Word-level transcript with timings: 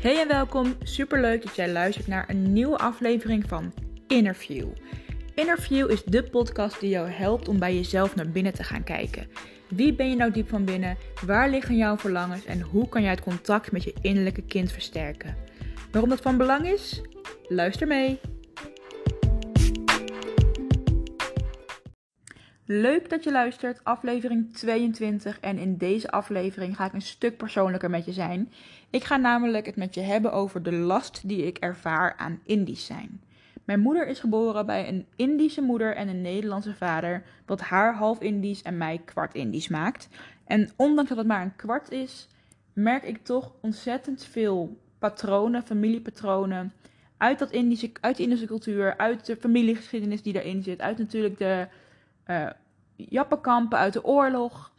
Hey 0.00 0.20
en 0.20 0.28
welkom. 0.28 0.76
Superleuk 0.82 1.42
dat 1.42 1.56
jij 1.56 1.72
luistert 1.72 2.06
naar 2.06 2.28
een 2.28 2.52
nieuwe 2.52 2.78
aflevering 2.78 3.44
van 3.48 3.72
Interview. 4.06 4.68
Interview 5.34 5.90
is 5.90 6.02
de 6.04 6.22
podcast 6.22 6.80
die 6.80 6.90
jou 6.90 7.08
helpt 7.08 7.48
om 7.48 7.58
bij 7.58 7.74
jezelf 7.74 8.14
naar 8.14 8.28
binnen 8.28 8.54
te 8.54 8.62
gaan 8.62 8.84
kijken. 8.84 9.28
Wie 9.68 9.94
ben 9.94 10.10
je 10.10 10.16
nou 10.16 10.30
diep 10.30 10.48
van 10.48 10.64
binnen? 10.64 10.96
Waar 11.26 11.50
liggen 11.50 11.76
jouw 11.76 11.96
verlangens 11.96 12.44
en 12.44 12.60
hoe 12.60 12.88
kan 12.88 13.02
jij 13.02 13.10
het 13.10 13.20
contact 13.20 13.72
met 13.72 13.82
je 13.84 13.94
innerlijke 14.00 14.42
kind 14.42 14.72
versterken? 14.72 15.36
Waarom 15.90 16.10
dat 16.10 16.20
van 16.20 16.36
belang 16.36 16.66
is? 16.66 17.00
Luister 17.48 17.86
mee. 17.86 18.20
Leuk 22.72 23.08
dat 23.08 23.24
je 23.24 23.32
luistert, 23.32 23.84
aflevering 23.84 24.52
22. 24.52 25.40
En 25.40 25.58
in 25.58 25.76
deze 25.76 26.10
aflevering 26.10 26.76
ga 26.76 26.84
ik 26.84 26.92
een 26.92 27.02
stuk 27.02 27.36
persoonlijker 27.36 27.90
met 27.90 28.04
je 28.04 28.12
zijn. 28.12 28.52
Ik 28.90 29.04
ga 29.04 29.16
namelijk 29.16 29.66
het 29.66 29.76
met 29.76 29.94
je 29.94 30.00
hebben 30.00 30.32
over 30.32 30.62
de 30.62 30.72
last 30.72 31.28
die 31.28 31.46
ik 31.46 31.58
ervaar 31.58 32.14
aan 32.16 32.40
Indisch 32.44 32.86
zijn. 32.86 33.20
Mijn 33.64 33.80
moeder 33.80 34.06
is 34.06 34.20
geboren 34.20 34.66
bij 34.66 34.88
een 34.88 35.06
Indische 35.16 35.60
moeder 35.60 35.96
en 35.96 36.08
een 36.08 36.20
Nederlandse 36.20 36.74
vader, 36.74 37.22
wat 37.46 37.60
haar 37.60 37.94
half 37.94 38.20
Indisch 38.20 38.62
en 38.62 38.76
mij 38.76 39.00
kwart 39.04 39.34
Indisch 39.34 39.68
maakt. 39.68 40.08
En 40.44 40.70
ondanks 40.76 41.08
dat 41.08 41.18
het 41.18 41.26
maar 41.26 41.42
een 41.42 41.56
kwart 41.56 41.90
is, 41.90 42.28
merk 42.72 43.02
ik 43.02 43.24
toch 43.24 43.52
ontzettend 43.60 44.24
veel 44.24 44.78
patronen, 44.98 45.62
familiepatronen, 45.62 46.72
uit, 47.16 47.38
dat 47.38 47.50
Indische, 47.50 47.90
uit 48.00 48.16
de 48.16 48.22
Indische 48.22 48.46
cultuur, 48.46 48.96
uit 48.96 49.26
de 49.26 49.36
familiegeschiedenis 49.36 50.22
die 50.22 50.32
daarin 50.32 50.62
zit, 50.62 50.80
uit 50.80 50.98
natuurlijk 50.98 51.38
de 51.38 51.66
uh, 52.30 52.46
jappenkampen 53.08 53.78
uit 53.78 53.92
de 53.92 54.04
oorlog. 54.04 54.72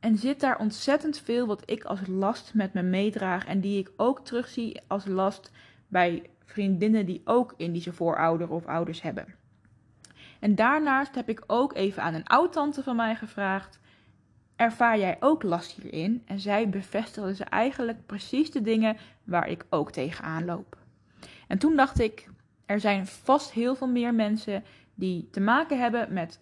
En 0.00 0.16
zit 0.18 0.40
daar 0.40 0.58
ontzettend 0.58 1.18
veel 1.18 1.46
wat 1.46 1.70
ik 1.70 1.84
als 1.84 2.00
last 2.06 2.54
met 2.54 2.72
me 2.72 2.82
meedraag 2.82 3.46
en 3.46 3.60
die 3.60 3.78
ik 3.78 3.90
ook 3.96 4.24
terugzie 4.24 4.80
als 4.86 5.06
last 5.06 5.50
bij 5.88 6.30
vriendinnen 6.44 7.06
die 7.06 7.20
ook 7.24 7.54
Indische 7.56 7.92
voorouders 7.92 8.50
of 8.50 8.66
ouders 8.66 9.02
hebben. 9.02 9.34
En 10.40 10.54
daarnaast 10.54 11.14
heb 11.14 11.28
ik 11.28 11.42
ook 11.46 11.74
even 11.74 12.02
aan 12.02 12.14
een 12.14 12.26
oud-tante 12.26 12.82
van 12.82 12.96
mij 12.96 13.16
gevraagd: 13.16 13.78
ervaar 14.56 14.98
jij 14.98 15.16
ook 15.20 15.42
last 15.42 15.72
hierin? 15.72 16.22
En 16.26 16.40
zij 16.40 16.68
bevestigde 16.68 17.34
ze 17.34 17.44
eigenlijk 17.44 18.06
precies 18.06 18.50
de 18.50 18.62
dingen 18.62 18.96
waar 19.24 19.48
ik 19.48 19.66
ook 19.68 19.92
tegenaan 19.92 20.44
loop. 20.44 20.76
En 21.48 21.58
toen 21.58 21.76
dacht 21.76 22.00
ik: 22.00 22.28
er 22.66 22.80
zijn 22.80 23.06
vast 23.06 23.52
heel 23.52 23.74
veel 23.74 23.88
meer 23.88 24.14
mensen 24.14 24.64
die 24.94 25.28
te 25.30 25.40
maken 25.40 25.80
hebben 25.80 26.12
met 26.12 26.40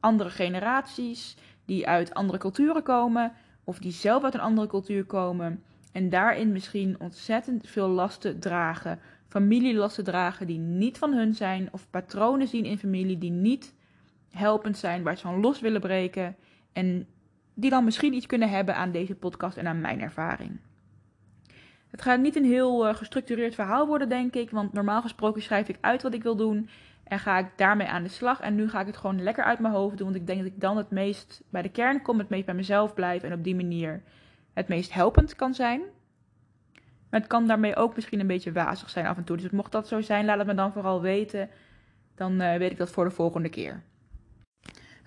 andere 0.00 0.30
generaties, 0.30 1.36
die 1.64 1.88
uit 1.88 2.14
andere 2.14 2.38
culturen 2.38 2.82
komen, 2.82 3.32
of 3.64 3.78
die 3.78 3.92
zelf 3.92 4.24
uit 4.24 4.34
een 4.34 4.40
andere 4.40 4.66
cultuur 4.66 5.04
komen. 5.04 5.62
En 5.92 6.08
daarin 6.08 6.52
misschien 6.52 6.96
ontzettend 7.00 7.66
veel 7.68 7.88
lasten 7.88 8.38
dragen, 8.40 9.00
familielasten 9.28 10.04
dragen 10.04 10.46
die 10.46 10.58
niet 10.58 10.98
van 10.98 11.12
hun 11.12 11.34
zijn, 11.34 11.68
of 11.72 11.90
patronen 11.90 12.48
zien 12.48 12.64
in 12.64 12.78
familie 12.78 13.18
die 13.18 13.30
niet 13.30 13.74
helpend 14.30 14.78
zijn, 14.78 15.02
waar 15.02 15.16
ze 15.16 15.22
van 15.22 15.40
los 15.40 15.60
willen 15.60 15.80
breken. 15.80 16.36
En 16.72 17.06
die 17.54 17.70
dan 17.70 17.84
misschien 17.84 18.14
iets 18.14 18.26
kunnen 18.26 18.50
hebben 18.50 18.76
aan 18.76 18.92
deze 18.92 19.14
podcast 19.14 19.56
en 19.56 19.66
aan 19.66 19.80
mijn 19.80 20.00
ervaring. 20.00 20.60
Het 21.90 22.02
gaat 22.02 22.20
niet 22.20 22.36
een 22.36 22.44
heel 22.44 22.88
uh, 22.88 22.94
gestructureerd 22.94 23.54
verhaal 23.54 23.86
worden, 23.86 24.08
denk 24.08 24.34
ik, 24.34 24.50
want 24.50 24.72
normaal 24.72 25.02
gesproken 25.02 25.42
schrijf 25.42 25.68
ik 25.68 25.76
uit 25.80 26.02
wat 26.02 26.14
ik 26.14 26.22
wil 26.22 26.36
doen. 26.36 26.68
En 27.10 27.18
ga 27.18 27.38
ik 27.38 27.46
daarmee 27.56 27.86
aan 27.86 28.02
de 28.02 28.08
slag. 28.08 28.40
En 28.40 28.54
nu 28.54 28.68
ga 28.68 28.80
ik 28.80 28.86
het 28.86 28.96
gewoon 28.96 29.22
lekker 29.22 29.44
uit 29.44 29.58
mijn 29.58 29.74
hoofd 29.74 29.96
doen. 29.96 30.06
Want 30.06 30.20
ik 30.20 30.26
denk 30.26 30.38
dat 30.38 30.48
ik 30.48 30.60
dan 30.60 30.76
het 30.76 30.90
meest 30.90 31.42
bij 31.48 31.62
de 31.62 31.68
kern 31.68 32.02
kom. 32.02 32.18
Het 32.18 32.28
meest 32.28 32.46
bij 32.46 32.54
mezelf 32.54 32.94
blijf. 32.94 33.22
En 33.22 33.32
op 33.32 33.44
die 33.44 33.54
manier 33.54 34.02
het 34.52 34.68
meest 34.68 34.92
helpend 34.92 35.36
kan 35.36 35.54
zijn. 35.54 35.80
Maar 37.10 37.20
het 37.20 37.28
kan 37.28 37.46
daarmee 37.46 37.76
ook 37.76 37.94
misschien 37.94 38.20
een 38.20 38.26
beetje 38.26 38.52
wazig 38.52 38.90
zijn 38.90 39.06
af 39.06 39.16
en 39.16 39.24
toe. 39.24 39.36
Dus 39.36 39.50
mocht 39.50 39.72
dat 39.72 39.88
zo 39.88 40.00
zijn, 40.00 40.24
laat 40.24 40.38
het 40.38 40.46
me 40.46 40.54
dan 40.54 40.72
vooral 40.72 41.00
weten. 41.00 41.48
Dan 42.14 42.42
uh, 42.42 42.56
weet 42.56 42.70
ik 42.70 42.78
dat 42.78 42.90
voor 42.90 43.04
de 43.04 43.10
volgende 43.10 43.48
keer. 43.48 43.82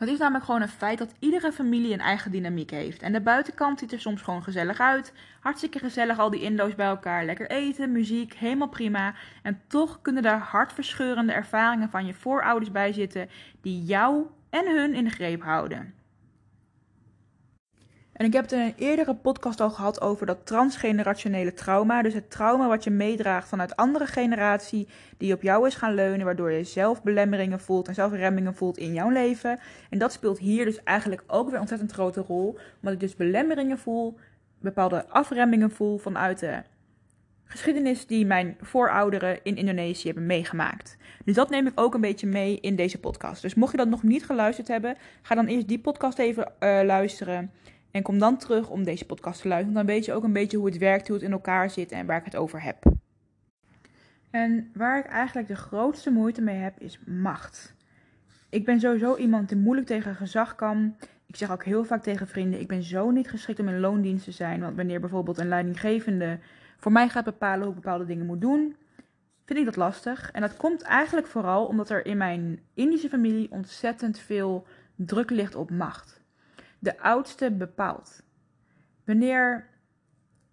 Het 0.03 0.12
is 0.12 0.19
namelijk 0.19 0.46
gewoon 0.46 0.62
een 0.62 0.68
feit 0.68 0.97
dat 0.97 1.14
iedere 1.19 1.52
familie 1.52 1.94
een 1.94 2.00
eigen 2.00 2.31
dynamiek 2.31 2.72
heeft. 2.72 3.02
En 3.02 3.14
de 3.14 3.22
buitenkant 3.22 3.80
ziet 3.80 3.91
er 3.91 4.00
soms 4.00 4.22
gewoon 4.22 4.44
gezellig 4.44 4.80
uit. 4.80 5.14
Hartstikke 5.40 5.80
gezellig, 5.80 6.19
al 6.19 6.30
die 6.30 6.41
Indo's 6.41 6.75
bij 6.75 6.88
elkaar. 6.88 7.25
Lekker 7.25 7.50
eten, 7.50 7.91
muziek, 7.91 8.34
helemaal 8.34 8.68
prima. 8.68 9.13
En 9.42 9.62
toch 9.68 10.02
kunnen 10.02 10.24
daar 10.24 10.40
hartverscheurende 10.40 11.34
ervaringen 11.34 11.90
van 11.90 12.06
je 12.06 12.13
voorouders 12.13 12.72
bij 12.72 12.94
zitten 12.94 13.30
die 13.62 13.84
jou 13.84 14.25
en 14.50 14.75
hun 14.75 14.94
in 14.94 15.03
de 15.03 15.09
greep 15.09 15.44
houden. 15.44 15.94
En 18.13 18.25
ik 18.25 18.34
heb 18.34 18.44
het 18.44 18.51
in 18.51 18.59
een 18.59 18.74
eerdere 18.78 19.16
podcast 19.16 19.62
al 19.62 19.69
gehad 19.69 20.01
over 20.01 20.25
dat 20.25 20.46
transgenerationele 20.46 21.53
trauma. 21.53 22.01
Dus 22.01 22.13
het 22.13 22.31
trauma 22.31 22.68
wat 22.68 22.84
je 22.84 22.90
meedraagt 22.90 23.47
vanuit 23.47 23.75
andere 23.75 24.06
generatie, 24.06 24.88
die 25.18 25.34
op 25.34 25.41
jou 25.41 25.68
is 25.68 25.75
gaan 25.75 25.94
leunen, 25.94 26.25
waardoor 26.25 26.51
je 26.51 26.63
zelf 26.63 27.03
belemmeringen 27.03 27.59
voelt 27.59 27.88
en 27.88 27.94
zelf 27.94 28.12
remmingen 28.12 28.56
voelt 28.56 28.78
in 28.78 28.94
jouw 28.94 29.09
leven. 29.09 29.59
En 29.90 29.97
dat 29.97 30.12
speelt 30.12 30.40
hier 30.40 30.66
dus 30.66 30.84
eigenlijk 30.84 31.24
ook 31.28 31.46
weer 31.46 31.53
een 31.53 31.59
ontzettend 31.59 31.91
grote 31.91 32.22
rol. 32.22 32.57
Omdat 32.75 32.94
ik 32.94 33.00
dus 33.00 33.16
belemmeringen 33.16 33.78
voel, 33.78 34.18
bepaalde 34.59 35.07
afremmingen 35.07 35.72
voel 35.72 35.97
vanuit 35.97 36.40
de 36.40 36.62
geschiedenis 37.44 38.07
die 38.07 38.25
mijn 38.25 38.57
voorouderen 38.62 39.40
in 39.44 39.56
Indonesië 39.56 40.06
hebben 40.06 40.25
meegemaakt. 40.25 40.97
Dus 41.25 41.35
dat 41.35 41.50
neem 41.50 41.68
ik 41.68 41.80
ook 41.80 41.94
een 41.94 42.01
beetje 42.01 42.28
mee 42.28 42.59
in 42.59 42.75
deze 42.75 43.00
podcast. 43.00 43.41
Dus 43.41 43.53
mocht 43.53 43.72
je 43.72 43.78
dat 43.78 43.88
nog 43.88 44.03
niet 44.03 44.25
geluisterd 44.25 44.68
hebben, 44.68 44.97
ga 45.22 45.35
dan 45.35 45.45
eerst 45.45 45.68
die 45.68 45.80
podcast 45.80 46.19
even 46.19 46.51
uh, 46.59 46.80
luisteren. 46.84 47.51
En 47.94 48.02
kom 48.02 48.20
dan 48.20 48.38
terug 48.38 48.70
om 48.70 48.84
deze 48.84 49.06
podcast 49.06 49.42
te 49.42 49.48
luisteren. 49.48 49.76
Dan 49.76 49.86
weet 49.86 50.06
je 50.06 50.14
ook 50.14 50.24
een 50.24 50.34
beetje 50.34 50.58
hoe 50.58 50.66
het 50.66 50.78
werkt, 50.78 51.08
hoe 51.08 51.16
het 51.16 51.26
in 51.26 51.31
elkaar 51.31 51.70
zit 51.70 51.92
en 51.92 52.06
waar 52.06 52.18
ik 52.18 52.26
het 52.26 52.36
over 52.36 52.62
heb. 52.64 52.92
En 54.30 54.72
waar 54.74 55.00
ik 55.00 55.06
eigenlijk 55.06 55.48
de 55.48 55.56
grootste 55.56 56.12
moeite 56.12 56.42
mee 56.42 56.58
heb, 56.58 56.80
is 56.80 57.00
macht. 57.06 57.76
Ik 58.50 58.66
ben 58.66 58.80
sowieso 58.80 59.16
iemand 59.16 59.50
die 59.50 59.58
moeilijk 59.58 59.88
tegen 59.88 60.16
gezag 60.16 60.56
kan. 60.56 60.96
Ik 61.26 61.36
zeg 61.36 61.52
ook 61.52 61.64
heel 61.64 61.84
vaak 61.84 62.04
tegen 62.04 62.28
vrienden: 62.28 62.59
ik 62.59 62.68
ben 62.68 62.84
zo 62.84 63.12
niet 63.12 63.30
geschikt 63.30 63.59
om 63.59 63.68
in 63.68 63.80
loondienst 63.80 64.25
te 64.25 64.31
zijn. 64.31 64.60
Want 64.60 64.75
wanneer 64.75 65.00
bijvoorbeeld 65.00 65.38
een 65.38 65.48
leidinggevende 65.48 66.40
voor 66.78 66.92
mij 66.92 67.10
gaat 67.10 67.25
bepalen 67.25 67.66
hoe 67.66 67.75
ik 67.75 67.81
bepaalde 67.81 68.06
dingen 68.06 68.25
moet 68.25 68.42
doen, 68.42 68.75
vind 69.46 69.60
ik 69.60 69.66
dat 69.66 69.75
lastig. 69.75 70.31
En 70.31 70.42
dat 70.42 70.58
komt 70.58 70.81
eigenlijk 70.81 71.28
vooral 71.28 71.66
omdat 71.66 71.90
er 71.90 72.06
in 72.06 72.18
mijn 72.18 72.60
Indische 72.74 73.10
familie 73.10 73.52
ontzettend 73.52 74.20
veel 74.20 74.68
druk 74.96 75.30
ligt 75.30 75.56
op 75.56 75.72
macht 75.72 76.22
de 76.83 76.99
oudste 76.99 77.51
bepaalt. 77.51 78.23
Wanneer 79.05 79.67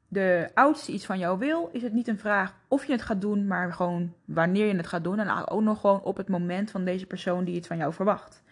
de 0.08 0.50
oudste 0.54 0.92
iets 0.92 1.06
van 1.06 1.18
jou 1.18 1.38
wil, 1.38 1.68
is 1.72 1.82
het 1.82 1.92
niet 1.92 2.08
een 2.08 2.18
vraag 2.18 2.54
of 2.68 2.84
je 2.84 2.92
het 2.92 3.02
gaat 3.02 3.20
doen, 3.20 3.46
maar 3.46 3.72
gewoon 3.72 4.14
wanneer 4.24 4.66
je 4.66 4.76
het 4.76 4.86
gaat 4.86 5.04
doen. 5.04 5.18
En 5.18 5.48
ook 5.48 5.60
nog 5.60 5.80
gewoon 5.80 6.02
op 6.02 6.16
het 6.16 6.28
moment 6.28 6.70
van 6.70 6.84
deze 6.84 7.06
persoon 7.06 7.44
die 7.44 7.54
iets 7.54 7.66
van 7.66 7.76
jou 7.76 7.92
verwacht. 7.92 8.42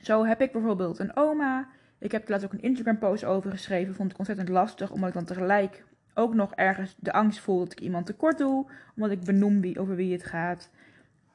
Zo 0.00 0.24
heb 0.24 0.40
ik 0.40 0.52
bijvoorbeeld 0.52 0.98
een 0.98 1.16
oma. 1.16 1.68
Ik 1.98 2.12
heb 2.12 2.24
er 2.24 2.30
laatst 2.30 2.46
ook 2.46 2.52
een 2.52 2.62
Instagram 2.62 2.98
post 2.98 3.24
over 3.24 3.50
geschreven. 3.50 3.94
Vond 3.94 4.10
ik 4.10 4.18
ontzettend 4.18 4.48
lastig, 4.48 4.90
omdat 4.90 5.08
ik 5.08 5.14
dan 5.14 5.24
tegelijk 5.24 5.84
ook 6.14 6.34
nog 6.34 6.54
ergens 6.54 6.94
de 6.98 7.12
angst 7.12 7.40
voel 7.40 7.58
dat 7.58 7.72
ik 7.72 7.80
iemand 7.80 8.06
tekort 8.06 8.38
doe. 8.38 8.66
Omdat 8.94 9.10
ik 9.10 9.24
benoem 9.24 9.60
wie, 9.60 9.80
over 9.80 9.96
wie 9.96 10.12
het 10.12 10.24
gaat. 10.24 10.70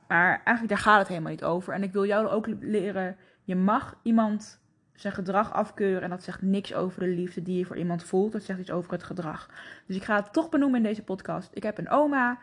Maar 0.08 0.30
eigenlijk 0.30 0.68
daar 0.68 0.78
gaat 0.78 1.00
het 1.00 1.08
helemaal 1.08 1.32
niet 1.32 1.44
over. 1.44 1.74
En 1.74 1.84
ik 1.84 1.94
wil 1.94 2.06
jou 2.06 2.28
ook 2.28 2.48
leren, 2.60 3.18
je 3.44 3.56
mag 3.56 4.00
iemand 4.04 4.62
zijn 4.96 5.14
gedrag 5.14 5.54
afkeuren. 5.54 6.02
En 6.02 6.10
dat 6.10 6.24
zegt 6.24 6.42
niks 6.42 6.74
over 6.74 7.00
de 7.00 7.08
liefde 7.08 7.42
die 7.42 7.58
je 7.58 7.66
voor 7.66 7.78
iemand 7.78 8.04
voelt. 8.04 8.32
Dat 8.32 8.44
zegt 8.44 8.60
iets 8.60 8.72
over 8.72 8.92
het 8.92 9.04
gedrag. 9.04 9.50
Dus 9.88 9.96
ik 9.96 10.04
ga 10.04 10.16
het 10.16 10.34
toch 10.34 10.50
benoemen 10.50 10.78
in 10.78 10.84
deze 10.84 11.04
podcast. 11.04 11.50
Ik 11.54 11.64
heb 11.64 11.78
een 11.78 11.90
oma, 11.90 12.40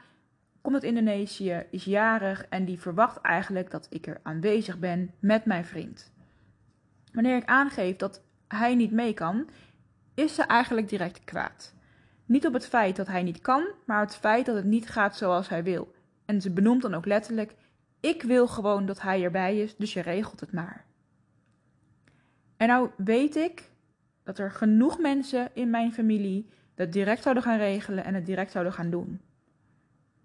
komt 0.60 0.74
uit 0.74 0.84
Indonesië, 0.84 1.64
is 1.70 1.84
jarig 1.84 2.46
en 2.48 2.64
die 2.64 2.80
verwacht 2.80 3.20
eigenlijk 3.20 3.70
dat 3.70 3.86
ik 3.90 4.06
er 4.06 4.20
aanwezig 4.22 4.78
ben 4.78 5.10
met 5.18 5.44
mijn 5.44 5.64
vriend. 5.64 6.12
Wanneer 7.12 7.36
ik 7.36 7.44
aangeef 7.44 7.96
dat 7.96 8.22
hij 8.48 8.74
niet 8.74 8.92
mee 8.92 9.14
kan, 9.14 9.48
is 10.14 10.34
ze 10.34 10.42
eigenlijk 10.42 10.88
direct 10.88 11.24
kwaad. 11.24 11.74
Niet 12.26 12.46
op 12.46 12.53
het 12.53 12.66
feit 12.66 12.96
dat 12.96 13.06
hij 13.06 13.22
niet 13.22 13.41
kan, 13.41 13.64
maar 13.86 14.00
het 14.00 14.16
feit 14.16 14.46
dat 14.46 14.56
het 14.56 14.64
niet 14.64 14.88
gaat 14.88 15.16
zoals 15.16 15.48
hij 15.48 15.62
wil. 15.62 15.94
En 16.24 16.41
ze 16.41 16.50
benoemt 16.50 16.82
dan 16.82 16.94
ook 16.94 17.06
letterlijk: 17.06 17.54
Ik 18.00 18.22
wil 18.22 18.48
gewoon 18.48 18.86
dat 18.86 19.00
hij 19.00 19.22
erbij 19.22 19.58
is, 19.58 19.76
dus 19.76 19.92
je 19.92 20.00
regelt 20.00 20.41
het 20.41 20.53
maar. 20.53 20.84
En 22.60 22.68
nou 22.68 22.91
weet 22.97 23.36
ik 23.36 23.71
dat 24.22 24.39
er 24.39 24.51
genoeg 24.51 24.98
mensen 24.98 25.48
in 25.53 25.71
mijn 25.71 25.92
familie 25.92 26.48
dat 26.74 26.92
direct 26.92 27.22
zouden 27.22 27.42
gaan 27.42 27.59
regelen 27.59 28.04
en 28.04 28.15
het 28.15 28.27
direct 28.27 28.51
zouden 28.51 28.72
gaan 28.72 28.91
doen. 28.91 29.21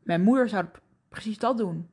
Mijn 0.03 0.21
moeder 0.21 0.49
zou 0.49 0.65
precies 1.09 1.37
dat 1.37 1.57
doen. 1.57 1.89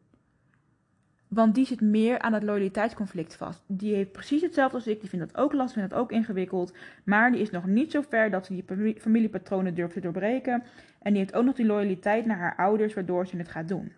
Want 1.29 1.55
die 1.55 1.67
zit 1.67 1.81
meer 1.81 2.19
aan 2.19 2.33
het 2.33 2.43
loyaliteitsconflict 2.43 3.37
vast. 3.37 3.63
Die 3.67 3.95
heeft 3.95 4.13
precies 4.13 4.43
hetzelfde 4.43 4.77
als 4.77 4.87
ik. 4.87 5.01
Die 5.01 5.09
vindt 5.09 5.33
dat 5.33 5.43
ook 5.43 5.53
lastig, 5.53 5.75
vindt 5.75 5.91
dat 5.91 5.99
ook 5.99 6.13
ingewikkeld. 6.13 6.75
Maar 7.05 7.33
die 7.33 7.41
is 7.41 7.51
nog 7.51 7.67
niet 7.67 7.91
zo 7.91 8.03
ver 8.09 8.31
dat 8.31 8.47
ze 8.47 8.53
die 8.53 8.95
familiepatronen 9.01 9.75
durft 9.75 9.95
te 9.95 10.01
doorbreken. 10.01 10.63
En 11.03 11.13
die 11.13 11.23
heeft 11.23 11.35
ook 11.35 11.45
nog 11.45 11.55
die 11.55 11.67
loyaliteit 11.67 12.27
naar 12.27 12.39
haar 12.39 12.57
ouders, 12.57 12.95
waardoor 12.95 13.27
ze 13.27 13.37
het 13.37 13.49
gaat 13.49 13.69
doen. 13.69 13.93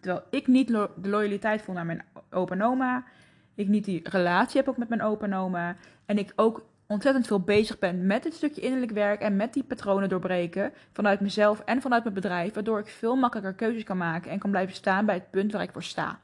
Terwijl 0.00 0.24
ik 0.30 0.46
niet 0.46 0.68
de 0.68 0.90
loyaliteit 1.02 1.62
voel 1.62 1.74
naar 1.74 1.86
mijn 1.86 2.04
opa 2.30 2.54
en 2.54 2.62
oma 2.62 3.04
ik 3.56 3.68
niet 3.68 3.84
die 3.84 4.08
relatie 4.08 4.60
heb 4.60 4.68
ook 4.68 4.76
met 4.76 4.88
mijn 4.88 5.02
opa 5.02 5.24
en 5.24 5.34
oma. 5.34 5.76
En 6.06 6.18
ik 6.18 6.32
ook 6.36 6.66
ontzettend 6.86 7.26
veel 7.26 7.40
bezig 7.40 7.78
ben 7.78 8.06
met 8.06 8.22
dit 8.22 8.34
stukje 8.34 8.60
innerlijk 8.60 8.92
werk 8.92 9.20
en 9.20 9.36
met 9.36 9.52
die 9.52 9.64
patronen 9.64 10.08
doorbreken 10.08 10.72
vanuit 10.92 11.20
mezelf 11.20 11.60
en 11.60 11.82
vanuit 11.82 12.02
mijn 12.02 12.14
bedrijf, 12.14 12.54
waardoor 12.54 12.78
ik 12.78 12.86
veel 12.86 13.16
makkelijker 13.16 13.54
keuzes 13.54 13.82
kan 13.82 13.96
maken 13.96 14.30
en 14.30 14.38
kan 14.38 14.50
blijven 14.50 14.74
staan 14.74 15.06
bij 15.06 15.14
het 15.14 15.30
punt 15.30 15.52
waar 15.52 15.62
ik 15.62 15.72
voor 15.72 15.82
sta. 15.82 16.20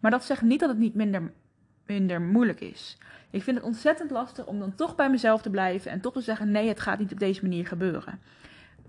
Maar 0.00 0.10
dat 0.10 0.24
zegt 0.24 0.42
niet 0.42 0.60
dat 0.60 0.68
het 0.68 0.78
niet 0.78 0.94
minder, 0.94 1.32
minder 1.86 2.20
moeilijk 2.20 2.60
is. 2.60 2.98
Ik 3.30 3.42
vind 3.42 3.56
het 3.56 3.66
ontzettend 3.66 4.10
lastig 4.10 4.46
om 4.46 4.58
dan 4.58 4.74
toch 4.74 4.94
bij 4.94 5.10
mezelf 5.10 5.42
te 5.42 5.50
blijven 5.50 5.90
en 5.90 6.00
toch 6.00 6.12
te 6.12 6.20
zeggen: 6.20 6.50
nee, 6.50 6.68
het 6.68 6.80
gaat 6.80 6.98
niet 6.98 7.12
op 7.12 7.18
deze 7.18 7.42
manier 7.42 7.66
gebeuren. 7.66 8.20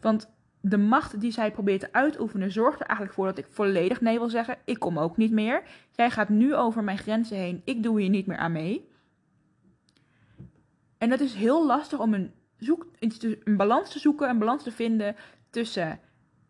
Want 0.01 0.29
de 0.69 0.77
macht 0.77 1.19
die 1.19 1.31
zij 1.31 1.51
probeert 1.51 1.79
te 1.79 1.93
uitoefenen 1.93 2.51
zorgt 2.51 2.79
er 2.79 2.85
eigenlijk 2.85 3.17
voor 3.17 3.25
dat 3.25 3.37
ik 3.37 3.45
volledig 3.49 4.01
nee 4.01 4.19
wil 4.19 4.29
zeggen. 4.29 4.57
Ik 4.65 4.79
kom 4.79 4.99
ook 4.99 5.17
niet 5.17 5.31
meer. 5.31 5.63
Jij 5.91 6.09
gaat 6.09 6.29
nu 6.29 6.55
over 6.55 6.83
mijn 6.83 6.97
grenzen 6.97 7.37
heen. 7.37 7.61
Ik 7.63 7.83
doe 7.83 8.01
hier 8.01 8.09
niet 8.09 8.25
meer 8.25 8.37
aan 8.37 8.51
mee. 8.51 8.89
En 10.97 11.11
het 11.11 11.19
is 11.19 11.33
heel 11.33 11.65
lastig 11.65 11.99
om 11.99 12.13
een, 12.13 12.31
een 13.43 13.57
balans 13.57 13.91
te 13.91 13.99
zoeken, 13.99 14.29
een 14.29 14.39
balans 14.39 14.63
te 14.63 14.71
vinden 14.71 15.15
tussen 15.49 15.99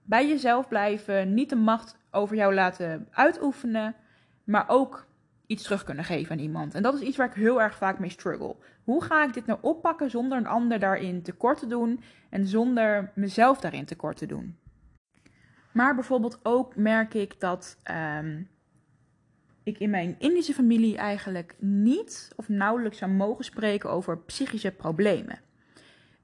bij 0.04 0.28
jezelf 0.28 0.68
blijven, 0.68 1.34
niet 1.34 1.50
de 1.50 1.56
macht 1.56 1.98
over 2.12 2.36
jou 2.36 2.54
laten 2.54 3.08
uitoefenen, 3.12 3.96
maar 4.44 4.66
ook 4.68 5.06
iets 5.48 5.64
terug 5.64 5.84
kunnen 5.84 6.04
geven 6.04 6.32
aan 6.32 6.44
iemand. 6.44 6.74
En 6.74 6.84
dat 6.84 6.94
is 6.94 7.02
iets 7.02 7.18
waar 7.18 7.28
ik 7.28 7.34
heel 7.34 7.62
erg 7.62 7.76
vaak 7.76 8.00
mee 8.00 8.10
struggle. 8.10 8.56
Hoe 8.84 9.04
ga 9.04 9.24
ik 9.24 9.34
dit 9.34 9.46
nou 9.46 9.60
oppakken 9.62 10.10
zonder 10.10 10.38
een 10.38 10.48
ander 10.48 10.80
daarin 10.80 11.22
tekort 11.22 11.60
te 11.60 11.68
doen 11.68 12.02
en 12.30 12.48
zonder 12.48 13.12
mezelf 13.16 13.60
daarin 13.60 13.86
tekort 13.86 14.18
te 14.18 14.26
doen? 14.26 14.58
Maar 15.72 15.96
bijvoorbeeld 15.96 16.40
ook 16.44 16.76
merk 16.76 17.14
ik 17.14 17.40
dat 17.40 17.80
ehm, 17.84 18.42
ik 19.64 19.78
in 19.78 19.90
mijn 19.90 20.16
Indische 20.20 20.54
familie 20.54 20.98
eigenlijk 20.98 21.56
niet 21.60 22.32
of 22.36 22.50
nauwelijks 22.50 22.98
zou 22.98 23.12
mogen 23.12 23.46
spreken 23.46 23.90
over 23.90 24.18
psychische 24.18 24.72
problemen. 24.72 25.40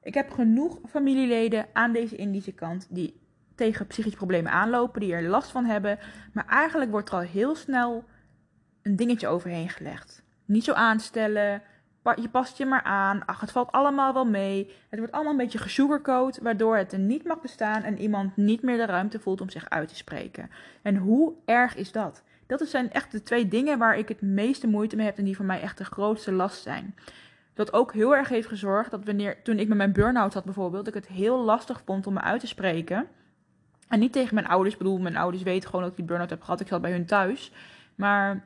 Ik 0.04 0.14
heb 0.14 0.32
genoeg 0.32 0.80
familieleden 0.90 1.66
aan 1.74 1.94
deze 1.94 2.16
Indische 2.16 2.52
kant 2.52 2.88
die 2.90 3.22
tegen 3.56 3.88
psychische 3.88 4.18
problemen 4.18 4.52
aanlopen, 4.52 5.02
die 5.02 5.14
er 5.14 5.24
last 5.24 5.52
van 5.52 5.66
hebben. 5.66 6.00
Maar 6.34 6.46
eigenlijk 6.48 6.92
wordt 6.92 7.10
er 7.10 7.16
al 7.16 7.22
heel 7.22 7.56
snel 7.56 8.06
een 8.82 8.96
dingetje 8.96 9.28
overheen 9.28 9.70
gelegd. 9.70 10.24
Niet 10.46 10.64
zo 10.64 10.74
aanstellen, 10.74 11.62
je 12.04 12.30
past 12.32 12.58
je 12.58 12.66
maar 12.66 12.84
aan, 12.84 13.26
ach, 13.26 13.40
het 13.40 13.52
valt 13.52 13.72
allemaal 13.72 14.14
wel 14.14 14.26
mee. 14.26 14.72
Het 14.90 15.00
wordt 15.00 15.14
allemaal 15.14 15.32
een 15.32 15.38
beetje 15.38 15.58
gesugarcoat, 15.58 16.40
waardoor 16.42 16.78
het 16.78 16.94
er 16.94 17.00
niet 17.00 17.26
mag 17.26 17.42
bestaan 17.42 17.84
en 17.84 18.00
iemand 18.00 18.38
niet 18.38 18.62
meer 18.62 18.78
de 18.78 18.86
ruimte 18.86 19.20
voelt 19.20 19.42
om 19.42 19.50
zich 19.50 19.70
uit 19.70 19.88
te 19.88 19.96
spreken. 19.96 20.50
En 20.82 20.96
hoe 20.96 21.34
erg 21.46 21.76
is 21.76 21.92
dat? 21.92 22.24
Dat 22.48 22.68
zijn 22.68 22.92
echt 22.92 23.12
de 23.12 23.24
twee 23.24 23.48
dingen 23.48 23.78
waar 23.78 23.98
ik 23.98 24.08
het 24.08 24.22
meeste 24.22 24.68
moeite 24.68 24.96
mee 24.96 25.06
heb 25.06 25.18
en 25.18 25.24
die 25.24 25.36
voor 25.36 25.46
mij 25.46 25.62
echt 25.62 25.78
de 25.78 25.86
grootste 25.86 26.32
last 26.32 26.62
zijn. 26.62 26.96
Dat 27.54 27.74
ook 27.74 27.94
heel 27.94 28.16
erg 28.16 28.30
heeft 28.30 28.48
gezorgd 28.48 28.92
dat 28.92 29.06
wanneer, 29.06 29.44
toen 29.44 29.60
ik 29.60 29.68
met 29.68 29.78
mijn 29.78 29.94
burn-out 29.94 30.34
had 30.34 30.44
bijvoorbeeld, 30.44 30.88
ik 30.88 30.94
het 30.94 31.08
heel 31.08 31.44
lastig 31.44 31.82
vond 31.86 32.08
om 32.08 32.14
me 32.14 32.22
uit 32.22 32.40
te 32.40 32.48
spreken. 32.48 33.08
En 33.88 34.00
niet 34.00 34.14
tegen 34.14 34.36
mijn 34.36 34.48
ouders, 34.48 34.74
ik 34.74 34.80
bedoel, 34.80 35.00
mijn 35.00 35.18
ouders 35.18 35.44
weten 35.44 35.66
gewoon 35.70 35.82
dat 35.82 35.92
ik 35.92 35.98
die 35.98 36.06
burn-out 36.06 36.30
heb 36.30 36.42
gehad, 36.42 36.60
ik 36.60 36.68
zat 36.68 36.82
bij 36.82 36.92
hun 36.92 37.06
thuis. 37.06 37.52
Maar 37.96 38.46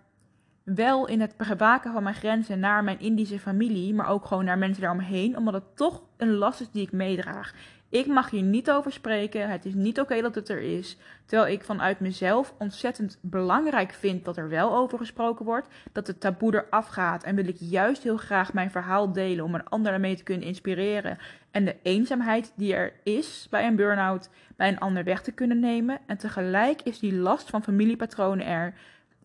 wel 0.66 1.08
in 1.08 1.22
het 1.22 1.38
bewaken 1.38 1.92
van 1.94 2.04
mijn 2.04 2.16
grenzen 2.16 2.60
naar 2.60 2.84
mijn 2.84 3.00
Indische 3.00 3.40
familie, 3.40 3.94
maar 3.94 4.10
ook 4.10 4.26
gewoon 4.26 4.46
naar 4.46 4.58
mensen 4.58 4.82
daaromheen, 4.82 5.38
omdat 5.38 5.54
het 5.54 5.76
toch 5.76 6.02
een 6.18 6.34
last 6.34 6.62
is 6.62 6.72
die 6.72 6.82
ik 6.82 6.92
meedraag. 6.92 7.54
Ik 7.90 8.08
mag 8.08 8.30
hier 8.30 8.42
niet 8.42 8.72
over 8.72 8.92
spreken. 8.92 9.50
Het 9.50 9.66
is 9.66 9.74
niet 9.74 10.00
oké 10.00 10.22
dat 10.22 10.36
het 10.36 10.50
er 10.50 10.62
is. 10.62 10.98
Terwijl 11.26 11.54
ik 11.54 11.64
vanuit 11.64 12.00
mezelf 12.00 12.54
ontzettend 12.58 13.18
belangrijk 13.22 13.94
vind 13.94 14.26
dat 14.26 14.38
er 14.38 14.50
wel 14.50 14.76
over 14.76 14.98
gesproken 14.98 15.46
wordt. 15.46 15.68
Dat 15.92 16.08
het 16.08 16.20
taboe 16.20 16.56
eraf 16.56 16.88
gaat. 16.88 17.24
En 17.24 17.36
wil 17.36 17.48
ik 17.48 17.58
juist 17.60 18.04
heel 18.04 18.18
graag 18.18 18.54
mijn 18.54 18.72
verhaal 18.72 19.12
delen 19.12 19.46
om 19.46 19.56
een 19.56 19.68
ander 19.68 19.94
ermee 19.94 20.16
te 20.16 20.24
kunnen 20.24 20.48
inspireren. 20.48 21.18
En 21.52 21.66
de 21.66 21.76
eenzaamheid 21.84 22.54
die 22.56 22.74
er 22.74 22.94
is 23.04 23.48
bij 23.50 23.68
een 23.68 23.76
burn-out 23.76 24.30
bij 24.56 24.68
een 24.68 24.80
ander 24.80 25.04
weg 25.04 25.22
te 25.22 25.32
kunnen 25.32 25.60
nemen. 25.60 26.00
En 26.06 26.18
tegelijk 26.18 26.82
is 26.82 27.00
die 27.00 27.16
last 27.16 27.50
van 27.50 27.64
familiepatronen 27.64 28.46
er. 28.46 28.74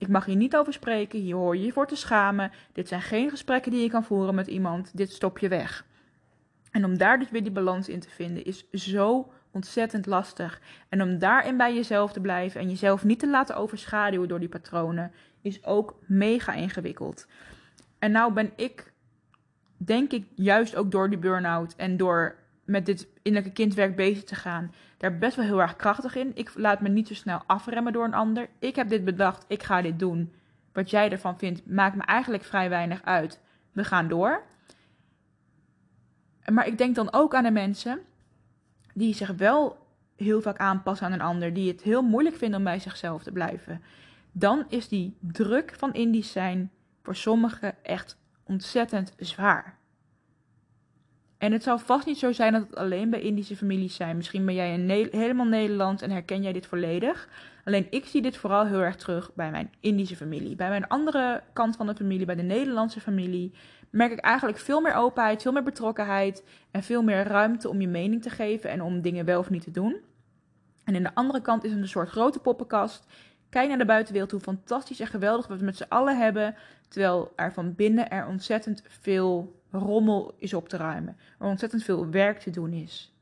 Ik 0.00 0.08
mag 0.08 0.24
hier 0.24 0.36
niet 0.36 0.56
over 0.56 0.72
spreken. 0.72 1.20
Hier 1.20 1.34
hoor 1.34 1.56
je 1.56 1.64
je 1.64 1.72
voor 1.72 1.86
te 1.86 1.96
schamen. 1.96 2.50
Dit 2.72 2.88
zijn 2.88 3.02
geen 3.02 3.30
gesprekken 3.30 3.72
die 3.72 3.82
je 3.82 3.90
kan 3.90 4.04
voeren 4.04 4.34
met 4.34 4.46
iemand. 4.46 4.96
Dit 4.96 5.12
stop 5.12 5.38
je 5.38 5.48
weg. 5.48 5.86
En 6.70 6.84
om 6.84 6.98
daar 6.98 7.18
dus 7.18 7.30
weer 7.30 7.42
die 7.42 7.52
balans 7.52 7.88
in 7.88 8.00
te 8.00 8.10
vinden 8.10 8.44
is 8.44 8.70
zo 8.70 9.32
ontzettend 9.50 10.06
lastig. 10.06 10.60
En 10.88 11.02
om 11.02 11.18
daarin 11.18 11.56
bij 11.56 11.74
jezelf 11.74 12.12
te 12.12 12.20
blijven 12.20 12.60
en 12.60 12.68
jezelf 12.68 13.04
niet 13.04 13.18
te 13.18 13.28
laten 13.28 13.56
overschaduwen 13.56 14.28
door 14.28 14.40
die 14.40 14.48
patronen, 14.48 15.12
is 15.42 15.64
ook 15.64 15.98
mega 16.06 16.52
ingewikkeld. 16.52 17.26
En 17.98 18.12
nou 18.12 18.32
ben 18.32 18.52
ik, 18.56 18.92
denk 19.76 20.12
ik, 20.12 20.26
juist 20.34 20.76
ook 20.76 20.90
door 20.90 21.08
die 21.08 21.18
burn-out 21.18 21.74
en 21.76 21.96
door 21.96 22.36
met 22.64 22.86
dit 22.86 23.08
innerlijke 23.22 23.62
kindwerk 23.62 23.96
bezig 23.96 24.24
te 24.24 24.34
gaan, 24.34 24.72
daar 25.00 25.18
best 25.18 25.36
wel 25.36 25.44
heel 25.44 25.60
erg 25.60 25.76
krachtig 25.76 26.14
in. 26.14 26.30
Ik 26.34 26.52
laat 26.54 26.80
me 26.80 26.88
niet 26.88 27.08
zo 27.08 27.14
snel 27.14 27.42
afremmen 27.46 27.92
door 27.92 28.04
een 28.04 28.14
ander. 28.14 28.48
Ik 28.58 28.76
heb 28.76 28.88
dit 28.88 29.04
bedacht, 29.04 29.44
ik 29.48 29.62
ga 29.62 29.82
dit 29.82 29.98
doen. 29.98 30.32
Wat 30.72 30.90
jij 30.90 31.10
ervan 31.10 31.38
vindt, 31.38 31.66
maakt 31.66 31.96
me 31.96 32.02
eigenlijk 32.02 32.44
vrij 32.44 32.68
weinig 32.68 33.02
uit. 33.02 33.40
We 33.72 33.84
gaan 33.84 34.08
door. 34.08 34.42
Maar 36.52 36.66
ik 36.66 36.78
denk 36.78 36.94
dan 36.94 37.12
ook 37.12 37.34
aan 37.34 37.42
de 37.42 37.50
mensen 37.50 38.00
die 38.94 39.14
zich 39.14 39.30
wel 39.30 39.86
heel 40.16 40.42
vaak 40.42 40.58
aanpassen 40.58 41.06
aan 41.06 41.12
een 41.12 41.20
ander, 41.20 41.52
die 41.52 41.68
het 41.70 41.82
heel 41.82 42.02
moeilijk 42.02 42.36
vinden 42.36 42.58
om 42.58 42.64
bij 42.64 42.78
zichzelf 42.78 43.22
te 43.22 43.32
blijven. 43.32 43.82
Dan 44.32 44.64
is 44.68 44.88
die 44.88 45.16
druk 45.20 45.74
van 45.76 45.92
Indisch 45.92 46.32
zijn 46.32 46.70
voor 47.02 47.16
sommigen 47.16 47.84
echt 47.84 48.18
ontzettend 48.44 49.14
zwaar. 49.18 49.78
En 51.40 51.52
het 51.52 51.62
zal 51.62 51.78
vast 51.78 52.06
niet 52.06 52.18
zo 52.18 52.32
zijn 52.32 52.52
dat 52.52 52.62
het 52.62 52.76
alleen 52.76 53.10
bij 53.10 53.20
Indische 53.20 53.56
families 53.56 53.94
zijn. 53.94 54.16
Misschien 54.16 54.44
ben 54.44 54.54
jij 54.54 54.74
een 54.74 55.10
helemaal 55.10 55.46
Nederlands 55.46 56.02
en 56.02 56.10
herken 56.10 56.42
jij 56.42 56.52
dit 56.52 56.66
volledig. 56.66 57.28
Alleen 57.64 57.86
ik 57.90 58.04
zie 58.04 58.22
dit 58.22 58.36
vooral 58.36 58.66
heel 58.66 58.80
erg 58.80 58.96
terug 58.96 59.34
bij 59.34 59.50
mijn 59.50 59.72
Indische 59.80 60.16
familie. 60.16 60.56
Bij 60.56 60.68
mijn 60.68 60.88
andere 60.88 61.42
kant 61.52 61.76
van 61.76 61.86
de 61.86 61.94
familie, 61.94 62.26
bij 62.26 62.34
de 62.34 62.42
Nederlandse 62.42 63.00
familie, 63.00 63.52
merk 63.90 64.12
ik 64.12 64.18
eigenlijk 64.18 64.58
veel 64.58 64.80
meer 64.80 64.94
openheid, 64.94 65.42
veel 65.42 65.52
meer 65.52 65.62
betrokkenheid 65.62 66.44
en 66.70 66.82
veel 66.82 67.02
meer 67.02 67.22
ruimte 67.22 67.68
om 67.68 67.80
je 67.80 67.88
mening 67.88 68.22
te 68.22 68.30
geven 68.30 68.70
en 68.70 68.82
om 68.82 69.00
dingen 69.00 69.24
wel 69.24 69.38
of 69.38 69.50
niet 69.50 69.64
te 69.64 69.70
doen. 69.70 69.96
En 70.84 70.94
in 70.94 71.02
de 71.02 71.14
andere 71.14 71.40
kant 71.40 71.64
is 71.64 71.70
het 71.70 71.80
een 71.80 71.88
soort 71.88 72.08
grote 72.08 72.38
poppenkast. 72.38 73.06
Kijk 73.48 73.68
naar 73.68 73.78
de 73.78 73.84
buitenwereld, 73.84 74.30
hoe 74.30 74.40
fantastisch 74.40 75.00
en 75.00 75.06
geweldig 75.06 75.46
we 75.46 75.52
het 75.52 75.62
met 75.62 75.76
z'n 75.76 75.88
allen 75.88 76.18
hebben. 76.18 76.54
Terwijl 76.88 77.32
er 77.36 77.52
van 77.52 77.74
binnen 77.74 78.10
er 78.10 78.26
ontzettend 78.26 78.82
veel 78.88 79.59
rommel 79.70 80.34
is 80.36 80.54
op 80.54 80.68
te 80.68 80.76
ruimen. 80.76 81.16
Er 81.38 81.46
ontzettend 81.46 81.82
veel 81.82 82.10
werk 82.10 82.38
te 82.38 82.50
doen 82.50 82.72
is. 82.72 83.14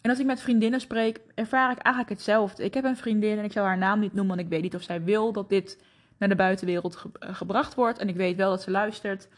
En 0.00 0.10
als 0.10 0.18
ik 0.18 0.26
met 0.26 0.40
vriendinnen 0.40 0.80
spreek, 0.80 1.20
ervaar 1.34 1.70
ik 1.70 1.78
eigenlijk 1.78 2.14
hetzelfde. 2.14 2.64
Ik 2.64 2.74
heb 2.74 2.84
een 2.84 2.96
vriendin 2.96 3.38
en 3.38 3.44
ik 3.44 3.52
zal 3.52 3.64
haar 3.64 3.78
naam 3.78 4.00
niet 4.00 4.12
noemen, 4.12 4.36
want 4.36 4.46
ik 4.46 4.52
weet 4.52 4.62
niet 4.62 4.74
of 4.74 4.82
zij 4.82 5.02
wil 5.02 5.32
dat 5.32 5.48
dit 5.48 5.84
naar 6.16 6.28
de 6.28 6.36
buitenwereld 6.36 7.04
gebracht 7.18 7.74
wordt. 7.74 7.98
En 7.98 8.08
ik 8.08 8.16
weet 8.16 8.36
wel 8.36 8.50
dat 8.50 8.62
ze 8.62 8.70
luistert. 8.70 9.28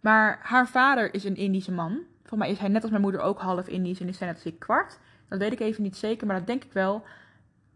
Maar 0.00 0.38
haar 0.42 0.68
vader 0.68 1.14
is 1.14 1.24
een 1.24 1.36
Indische 1.36 1.72
man. 1.72 1.98
Voor 2.24 2.38
mij 2.38 2.50
is 2.50 2.58
hij 2.58 2.68
net 2.68 2.82
als 2.82 2.90
mijn 2.90 3.02
moeder 3.02 3.20
ook 3.20 3.40
half 3.40 3.68
Indisch 3.68 4.00
en 4.00 4.08
is 4.08 4.18
hij 4.18 4.28
net 4.28 4.36
als 4.36 4.46
ik 4.46 4.58
kwart. 4.58 4.98
Dat 5.28 5.38
weet 5.38 5.52
ik 5.52 5.60
even 5.60 5.82
niet 5.82 5.96
zeker, 5.96 6.26
maar 6.26 6.36
dat 6.36 6.46
denk 6.46 6.64
ik 6.64 6.72
wel. 6.72 7.04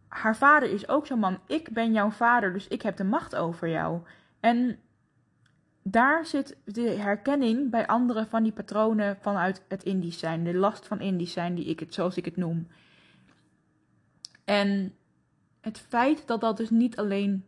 Haar 0.09 0.37
vader 0.37 0.71
is 0.71 0.89
ook 0.89 1.07
zo'n 1.07 1.19
man. 1.19 1.39
Ik 1.47 1.71
ben 1.73 1.93
jouw 1.93 2.11
vader, 2.11 2.53
dus 2.53 2.69
ik 2.69 2.83
heb 2.83 2.97
de 2.97 3.05
macht 3.05 3.37
over 3.37 3.69
jou. 3.69 4.01
En 4.41 4.79
daar 5.83 6.27
zit 6.27 6.57
de 6.65 6.81
herkenning 6.81 7.71
bij 7.71 7.87
anderen 7.87 8.27
van 8.27 8.43
die 8.43 8.53
patronen 8.53 9.19
vanuit 9.21 9.65
het 9.69 9.83
Indisch 9.83 10.19
zijn. 10.19 10.45
De 10.45 10.55
last 10.55 10.87
van 10.87 11.01
Indisch 11.01 11.33
zijn, 11.33 11.55
die 11.55 11.65
ik 11.65 11.81
het, 11.81 11.95
zoals 11.95 12.17
ik 12.17 12.25
het 12.25 12.37
noem. 12.37 12.69
En 14.45 14.95
het 15.61 15.79
feit 15.79 16.27
dat 16.27 16.41
dat 16.41 16.57
dus 16.57 16.71
niet 16.71 16.97
alleen 16.97 17.45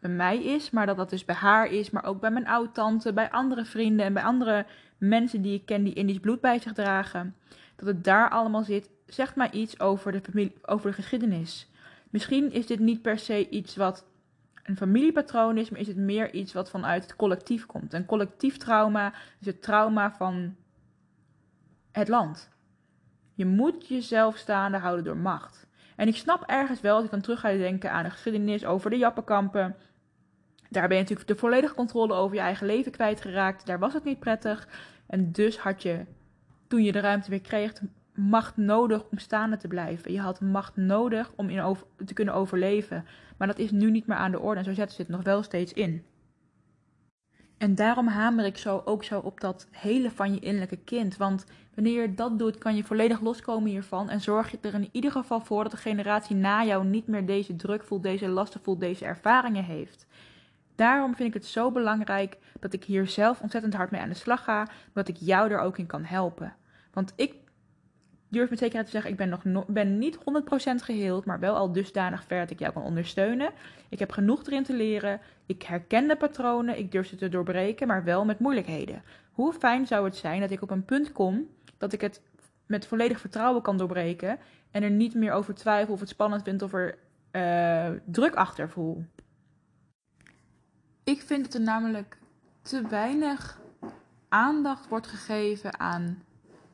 bij 0.00 0.10
mij 0.10 0.44
is, 0.44 0.70
maar 0.70 0.86
dat 0.86 0.96
dat 0.96 1.10
dus 1.10 1.24
bij 1.24 1.34
haar 1.34 1.66
is, 1.66 1.90
maar 1.90 2.04
ook 2.04 2.20
bij 2.20 2.30
mijn 2.30 2.48
oud-tante, 2.48 3.12
bij 3.12 3.30
andere 3.30 3.64
vrienden 3.64 4.06
en 4.06 4.12
bij 4.12 4.22
andere 4.22 4.66
mensen 4.98 5.42
die 5.42 5.54
ik 5.54 5.66
ken 5.66 5.84
die 5.84 5.94
Indisch 5.94 6.20
bloed 6.20 6.40
bij 6.40 6.58
zich 6.58 6.72
dragen. 6.72 7.36
Dat 7.76 7.86
het 7.86 8.04
daar 8.04 8.30
allemaal 8.30 8.62
zit, 8.62 8.90
zegt 9.06 9.36
mij 9.36 9.50
iets 9.50 9.80
over 9.80 10.12
de, 10.12 10.20
familie, 10.20 10.54
over 10.62 10.90
de 10.90 10.96
geschiedenis. 10.96 11.70
Misschien 12.10 12.52
is 12.52 12.66
dit 12.66 12.78
niet 12.78 13.02
per 13.02 13.18
se 13.18 13.48
iets 13.48 13.76
wat 13.76 14.06
een 14.68 14.76
familiepatroon 14.76 15.58
is, 15.58 15.70
maar 15.70 15.80
is 15.80 15.86
het 15.86 15.96
meer 15.96 16.32
iets 16.32 16.52
wat 16.52 16.70
vanuit 16.70 17.02
het 17.02 17.16
collectief 17.16 17.66
komt. 17.66 17.92
Een 17.92 18.06
collectief 18.06 18.56
trauma 18.56 19.12
is 19.40 19.46
het 19.46 19.62
trauma 19.62 20.12
van 20.12 20.56
het 21.92 22.08
land. 22.08 22.48
Je 23.34 23.46
moet 23.46 23.88
jezelf 23.88 24.36
staande 24.36 24.78
houden 24.78 25.04
door 25.04 25.16
macht. 25.16 25.66
En 25.96 26.08
ik 26.08 26.16
snap 26.16 26.42
ergens 26.46 26.80
wel, 26.80 26.94
als 26.96 27.04
ik 27.04 27.10
dan 27.10 27.20
terug 27.20 27.40
ga 27.40 27.52
denken 27.52 27.92
aan 27.92 28.04
de 28.04 28.10
geschiedenis 28.10 28.64
over 28.64 28.90
de 28.90 28.96
Jappenkampen. 28.96 29.76
Daar 30.70 30.88
ben 30.88 30.96
je 30.96 31.02
natuurlijk 31.02 31.28
de 31.28 31.36
volledige 31.36 31.74
controle 31.74 32.14
over 32.14 32.36
je 32.36 32.42
eigen 32.42 32.66
leven 32.66 32.92
kwijtgeraakt. 32.92 33.66
Daar 33.66 33.78
was 33.78 33.92
het 33.92 34.04
niet 34.04 34.18
prettig. 34.18 34.68
En 35.06 35.32
dus 35.32 35.58
had 35.58 35.82
je, 35.82 36.04
toen 36.66 36.82
je 36.82 36.92
de 36.92 37.00
ruimte 37.00 37.30
weer 37.30 37.40
kreeg, 37.40 37.72
macht 38.18 38.56
nodig 38.56 39.04
om 39.10 39.18
staande 39.18 39.56
te 39.56 39.68
blijven. 39.68 40.12
Je 40.12 40.20
had 40.20 40.40
macht 40.40 40.76
nodig 40.76 41.32
om 41.36 41.48
in 41.48 41.76
te 42.04 42.14
kunnen 42.14 42.34
overleven. 42.34 43.04
Maar 43.36 43.46
dat 43.46 43.58
is 43.58 43.70
nu 43.70 43.90
niet 43.90 44.06
meer 44.06 44.16
aan 44.16 44.30
de 44.30 44.40
orde. 44.40 44.58
En 44.58 44.64
zo 44.64 44.72
zetten 44.72 44.96
ze 44.96 45.02
het 45.02 45.10
nog 45.10 45.22
wel 45.22 45.42
steeds 45.42 45.72
in. 45.72 46.04
En 47.58 47.74
daarom 47.74 48.06
hamer 48.06 48.44
ik 48.44 48.58
zo 48.58 48.82
ook 48.84 49.04
zo 49.04 49.18
op 49.18 49.40
dat 49.40 49.68
hele 49.70 50.10
van 50.10 50.34
je 50.34 50.40
innerlijke 50.40 50.76
kind. 50.76 51.16
Want 51.16 51.44
wanneer 51.74 52.00
je 52.02 52.14
dat 52.14 52.38
doet, 52.38 52.58
kan 52.58 52.76
je 52.76 52.84
volledig 52.84 53.20
loskomen 53.20 53.70
hiervan. 53.70 54.08
En 54.08 54.20
zorg 54.20 54.50
je 54.50 54.58
er 54.60 54.74
in 54.74 54.88
ieder 54.92 55.12
geval 55.12 55.40
voor 55.40 55.62
dat 55.62 55.72
de 55.72 55.78
generatie 55.78 56.36
na 56.36 56.64
jou 56.64 56.86
niet 56.86 57.06
meer 57.06 57.26
deze 57.26 57.56
druk 57.56 57.84
voelt, 57.84 58.02
deze 58.02 58.28
lasten 58.28 58.60
voelt, 58.60 58.80
deze 58.80 59.04
ervaringen 59.04 59.64
heeft. 59.64 60.06
Daarom 60.74 61.14
vind 61.14 61.28
ik 61.28 61.34
het 61.34 61.46
zo 61.46 61.72
belangrijk 61.72 62.38
dat 62.60 62.72
ik 62.72 62.84
hier 62.84 63.06
zelf 63.06 63.40
ontzettend 63.40 63.74
hard 63.74 63.90
mee 63.90 64.00
aan 64.00 64.08
de 64.08 64.14
slag 64.14 64.44
ga. 64.44 64.68
Dat 64.92 65.08
ik 65.08 65.16
jou 65.16 65.50
er 65.50 65.58
ook 65.58 65.78
in 65.78 65.86
kan 65.86 66.04
helpen. 66.04 66.54
Want 66.92 67.12
ik 67.16 67.34
durf 68.28 68.50
met 68.50 68.58
zekerheid 68.58 68.86
te 68.86 68.92
zeggen, 68.92 69.10
ik 69.10 69.16
ben, 69.16 69.40
nog 69.42 69.66
ben 69.66 69.98
niet 69.98 70.18
100% 70.18 70.20
geheeld, 70.84 71.24
maar 71.24 71.40
wel 71.40 71.56
al 71.56 71.72
dusdanig 71.72 72.24
ver 72.24 72.38
dat 72.40 72.50
ik 72.50 72.58
jou 72.58 72.72
kan 72.72 72.82
ondersteunen. 72.82 73.50
Ik 73.88 73.98
heb 73.98 74.10
genoeg 74.10 74.46
erin 74.46 74.64
te 74.64 74.76
leren. 74.76 75.20
Ik 75.46 75.62
herken 75.62 76.08
de 76.08 76.16
patronen, 76.16 76.78
ik 76.78 76.92
durf 76.92 77.06
ze 77.06 77.16
te 77.16 77.28
doorbreken, 77.28 77.86
maar 77.86 78.04
wel 78.04 78.24
met 78.24 78.38
moeilijkheden. 78.38 79.02
Hoe 79.32 79.52
fijn 79.52 79.86
zou 79.86 80.04
het 80.04 80.16
zijn 80.16 80.40
dat 80.40 80.50
ik 80.50 80.62
op 80.62 80.70
een 80.70 80.84
punt 80.84 81.12
kom 81.12 81.48
dat 81.78 81.92
ik 81.92 82.00
het 82.00 82.22
met 82.66 82.86
volledig 82.86 83.20
vertrouwen 83.20 83.62
kan 83.62 83.76
doorbreken 83.76 84.38
en 84.70 84.82
er 84.82 84.90
niet 84.90 85.14
meer 85.14 85.32
over 85.32 85.54
twijfel 85.54 85.94
of 85.94 86.00
het 86.00 86.08
spannend 86.08 86.42
vind 86.42 86.62
of 86.62 86.72
er 86.72 86.98
uh, 87.32 87.90
druk 88.04 88.34
achter 88.34 88.68
voel. 88.68 89.04
Ik 91.04 91.22
vind 91.22 91.44
dat 91.44 91.54
er 91.54 91.60
namelijk 91.60 92.18
te 92.62 92.86
weinig 92.88 93.60
aandacht 94.28 94.88
wordt 94.88 95.06
gegeven 95.06 95.80
aan 95.80 96.22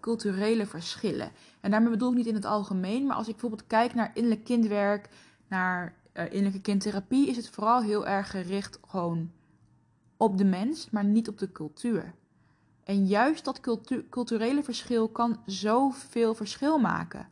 culturele 0.04 0.66
verschillen. 0.66 1.30
En 1.60 1.70
daarmee 1.70 1.90
bedoel 1.90 2.10
ik 2.10 2.16
niet 2.16 2.26
in 2.26 2.34
het 2.34 2.44
algemeen, 2.44 3.06
maar 3.06 3.16
als 3.16 3.26
ik 3.26 3.32
bijvoorbeeld 3.32 3.66
kijk 3.66 3.94
naar 3.94 4.10
innerlijk 4.14 4.44
kindwerk, 4.44 5.08
naar 5.48 5.94
uh, 6.14 6.24
innerlijke 6.24 6.60
kindtherapie, 6.60 7.28
is 7.28 7.36
het 7.36 7.48
vooral 7.48 7.82
heel 7.82 8.06
erg 8.06 8.30
gericht 8.30 8.78
gewoon 8.88 9.30
op 10.16 10.38
de 10.38 10.44
mens, 10.44 10.90
maar 10.90 11.04
niet 11.04 11.28
op 11.28 11.38
de 11.38 11.52
cultuur. 11.52 12.14
En 12.84 13.06
juist 13.06 13.44
dat 13.44 13.60
culturele 14.10 14.62
verschil 14.62 15.08
kan 15.08 15.40
zoveel 15.46 16.34
verschil 16.34 16.78
maken. 16.78 17.28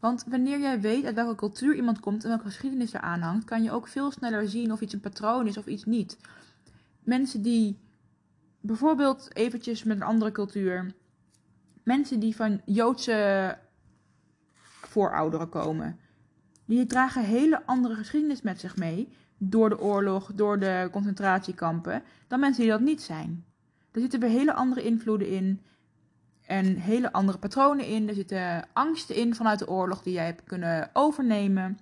Want 0.00 0.24
wanneer 0.28 0.60
jij 0.60 0.80
weet 0.80 1.04
uit 1.04 1.14
welke 1.14 1.34
cultuur 1.34 1.74
iemand 1.74 2.00
komt 2.00 2.22
en 2.22 2.28
welke 2.28 2.44
geschiedenis 2.44 2.94
er 2.94 3.00
aanhangt, 3.00 3.44
kan 3.44 3.62
je 3.62 3.72
ook 3.72 3.88
veel 3.88 4.10
sneller 4.10 4.48
zien 4.48 4.72
of 4.72 4.80
iets 4.80 4.92
een 4.92 5.00
patroon 5.00 5.46
is 5.46 5.56
of 5.56 5.66
iets 5.66 5.84
niet. 5.84 6.18
Mensen 7.02 7.42
die 7.42 7.78
bijvoorbeeld 8.60 9.36
eventjes 9.36 9.82
met 9.82 9.96
een 9.96 10.02
andere 10.02 10.32
cultuur 10.32 10.94
mensen 11.84 12.20
die 12.20 12.36
van 12.36 12.60
Joodse 12.64 13.58
voorouderen 14.80 15.48
komen. 15.48 15.98
Die 16.64 16.86
dragen 16.86 17.24
hele 17.24 17.66
andere 17.66 17.94
geschiedenis 17.94 18.42
met 18.42 18.60
zich 18.60 18.76
mee. 18.76 19.12
Door 19.38 19.68
de 19.68 19.80
oorlog, 19.80 20.32
door 20.34 20.58
de 20.58 20.88
concentratiekampen. 20.92 22.02
Dan 22.28 22.40
mensen 22.40 22.62
die 22.62 22.70
dat 22.70 22.80
niet 22.80 23.02
zijn. 23.02 23.44
Er 23.92 24.00
zitten 24.00 24.20
weer 24.20 24.30
hele 24.30 24.52
andere 24.52 24.82
invloeden 24.82 25.28
in. 25.28 25.60
En 26.46 26.76
hele 26.76 27.12
andere 27.12 27.38
patronen 27.38 27.86
in. 27.86 28.08
Er 28.08 28.14
zitten 28.14 28.68
angsten 28.72 29.14
in 29.14 29.34
vanuit 29.34 29.58
de 29.58 29.68
oorlog 29.68 30.02
die 30.02 30.12
jij 30.12 30.24
hebt 30.24 30.44
kunnen 30.44 30.90
overnemen. 30.92 31.78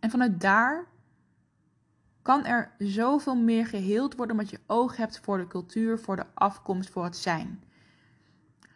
En 0.00 0.10
vanuit 0.10 0.40
daar 0.40 0.86
kan 2.22 2.44
er 2.44 2.70
zoveel 2.78 3.36
meer 3.36 3.66
geheeld 3.66 4.16
worden 4.16 4.36
omdat 4.36 4.50
je 4.50 4.60
oog 4.66 4.96
hebt 4.96 5.20
voor 5.20 5.38
de 5.38 5.46
cultuur, 5.46 5.98
voor 5.98 6.16
de 6.16 6.26
afkomst, 6.34 6.90
voor 6.90 7.04
het 7.04 7.16
zijn. 7.16 7.62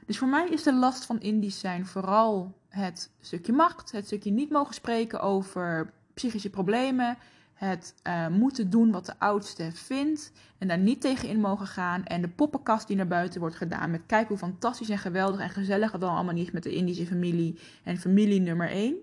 Dus 0.08 0.18
voor 0.18 0.28
mij 0.28 0.48
is 0.48 0.62
de 0.62 0.74
last 0.74 1.04
van 1.04 1.20
Indisch 1.20 1.58
zijn 1.58 1.86
vooral 1.86 2.54
het 2.68 3.10
stukje 3.20 3.52
macht, 3.52 3.92
het 3.92 4.06
stukje 4.06 4.30
niet 4.30 4.50
mogen 4.50 4.74
spreken 4.74 5.20
over 5.20 5.92
psychische 6.14 6.50
problemen, 6.50 7.18
het 7.54 7.94
uh, 8.06 8.28
moeten 8.28 8.70
doen 8.70 8.90
wat 8.90 9.06
de 9.06 9.18
oudste 9.18 9.70
vindt 9.72 10.32
en 10.58 10.68
daar 10.68 10.78
niet 10.78 11.00
tegen 11.00 11.28
in 11.28 11.40
mogen 11.40 11.66
gaan. 11.66 12.04
En 12.04 12.20
de 12.20 12.28
poppenkast 12.28 12.86
die 12.86 12.96
naar 12.96 13.06
buiten 13.06 13.40
wordt 13.40 13.56
gedaan 13.56 13.90
met 13.90 14.00
kijk 14.06 14.28
hoe 14.28 14.38
fantastisch 14.38 14.88
en 14.88 14.98
geweldig 14.98 15.40
en 15.40 15.50
gezellig 15.50 15.92
het 15.92 16.02
allemaal 16.02 16.34
niet 16.34 16.52
met 16.52 16.62
de 16.62 16.74
Indische 16.74 17.06
familie 17.06 17.58
en 17.84 17.98
familie 17.98 18.40
nummer 18.40 18.70
1. 18.70 18.96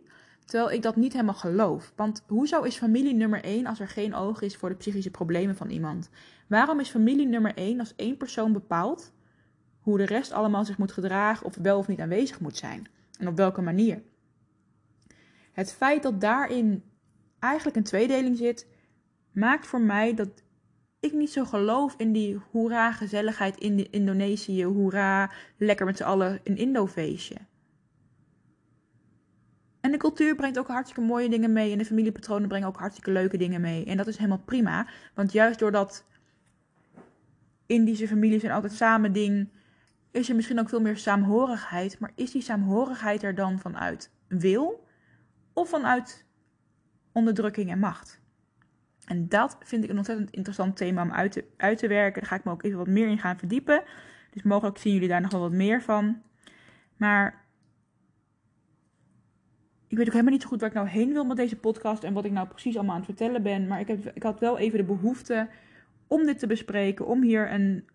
Terwijl 0.46 0.72
ik 0.72 0.82
dat 0.82 0.96
niet 0.96 1.14
helemaal 1.14 1.34
geloof. 1.34 1.94
Want 1.96 2.24
hoezo 2.28 2.62
is 2.62 2.78
familie 2.78 3.14
nummer 3.14 3.44
1 3.44 3.66
als 3.66 3.80
er 3.80 3.88
geen 3.88 4.16
oog 4.16 4.42
is 4.42 4.56
voor 4.56 4.70
de 4.70 4.76
psychische 4.76 5.12
problemen 5.12 5.56
van 5.56 5.70
iemand? 5.70 6.10
Waarom 6.48 6.80
is 6.80 6.90
familie 6.90 7.28
nummer 7.28 7.54
1 7.54 7.80
als 7.80 7.94
één 7.96 8.18
persoon 8.18 8.54
bepaalt 8.54 9.14
hoe 9.86 9.98
de 9.98 10.06
rest 10.06 10.32
allemaal 10.32 10.66
zich 10.66 10.78
moet 10.78 10.92
gedragen 10.92 11.46
of 11.46 11.56
wel 11.56 11.78
of 11.78 11.88
niet 11.88 12.00
aanwezig 12.00 12.40
moet 12.40 12.58
zijn. 12.58 12.88
En 13.20 13.28
op 13.28 13.38
welke 13.38 13.62
manier. 13.62 14.02
Het 15.52 15.74
feit 15.74 16.04
dat 16.04 16.22
daarin 16.22 16.84
eigenlijk 17.40 17.78
een 17.78 17.84
tweedeling 17.84 18.38
zit, 18.38 18.68
maakt 19.32 19.68
voor 19.68 19.82
mij 19.82 20.14
dat 20.14 20.30
ik 21.00 21.14
niet 21.14 21.32
zo 21.32 21.46
geloof 21.46 21.96
in 21.98 22.12
die 22.12 22.40
hoera 22.52 22.92
gezelligheid 22.92 23.58
in 23.58 23.76
de 23.76 23.90
Indonesië, 23.90 24.66
hoera 24.66 25.32
lekker 25.58 25.86
met 25.86 25.98
z'n 25.98 26.04
allen 26.04 26.40
een 26.44 26.58
Indo-feestje. 26.58 27.38
En 29.82 29.92
de 29.92 29.98
cultuur 29.98 30.36
brengt 30.36 30.60
ook 30.60 30.68
hartstikke 30.68 31.10
mooie 31.10 31.30
dingen 31.30 31.54
mee 31.54 31.72
en 31.72 31.78
de 31.78 31.86
familiepatronen 31.86 32.48
brengen 32.48 32.68
ook 32.68 32.80
hartstikke 32.80 33.12
leuke 33.12 33.38
dingen 33.38 33.62
mee. 33.62 33.86
En 33.86 33.98
dat 33.98 34.08
is 34.08 34.18
helemaal 34.18 34.44
prima, 34.46 34.88
want 35.14 35.32
juist 35.32 35.60
doordat 35.60 36.06
Indische 37.66 38.08
families 38.08 38.42
zijn 38.42 38.54
altijd 38.54 38.74
samen 38.74 39.14
ding 39.14 39.50
is 40.16 40.30
er 40.30 40.36
misschien 40.36 40.60
ook 40.60 40.70
veel 40.70 40.82
meer 40.82 40.98
saamhorigheid. 40.98 42.00
Maar 42.00 42.12
is 42.16 42.32
die 42.32 42.42
saamhorigheid 42.42 43.24
er 43.24 43.36
dan 43.36 43.60
vanuit 43.60 44.12
wil 44.28 44.88
of 45.54 45.70
vanuit 45.70 46.26
onderdrukking 47.12 47.72
en 47.72 47.80
macht? 47.80 48.20
En 49.06 49.30
dat 49.30 49.58
vind 49.60 49.84
ik 49.84 49.90
een 49.90 49.98
ontzettend 49.98 50.32
interessant 50.32 50.78
thema 50.78 51.02
om 51.02 51.12
uit 51.12 51.32
te, 51.32 51.46
uit 51.58 51.78
te 51.78 51.88
werken. 51.88 52.22
Daar 52.22 52.30
ga 52.30 52.36
ik 52.36 52.44
me 52.44 52.52
ook 52.52 52.64
even 52.64 52.78
wat 52.78 52.88
meer 52.88 53.08
in 53.08 53.20
gaan 53.20 53.38
verdiepen. 53.38 53.84
Dus 54.32 54.44
mogelijk 54.44 54.78
zien 54.78 54.94
jullie 54.94 55.08
daar 55.08 55.22
nog 55.22 55.32
wel 55.32 55.42
wat 55.42 55.52
meer 55.52 55.82
van. 55.82 56.22
Maar 56.98 57.46
ik 59.88 59.98
weet 59.98 60.06
ook 60.06 60.14
helemaal 60.14 60.34
niet 60.34 60.42
zo 60.42 60.48
goed 60.48 60.60
waar 60.60 60.70
ik 60.70 60.76
nou 60.76 60.88
heen 60.88 61.14
wil 61.14 61.26
met 61.26 61.38
deze 61.38 61.56
podcast 61.56 62.04
en 62.04 62.14
wat 62.14 62.26
ik 62.26 62.32
nou 62.32 62.48
precies 62.48 62.76
allemaal 62.76 62.96
aan 62.96 63.02
het 63.02 63.10
vertellen 63.10 63.44
ben. 63.44 63.68
Maar 63.68 63.80
ik, 63.80 63.88
heb, 63.88 64.12
ik 64.14 64.24
had 64.24 64.40
wel 64.40 64.58
even 64.58 64.78
de 64.78 64.86
behoefte 64.86 65.50
om 66.08 66.26
dit 66.26 66.40
te 66.40 66.48
bespreken, 66.48 67.06
om 67.06 67.22
hier 67.22 67.52
een 67.52 67.86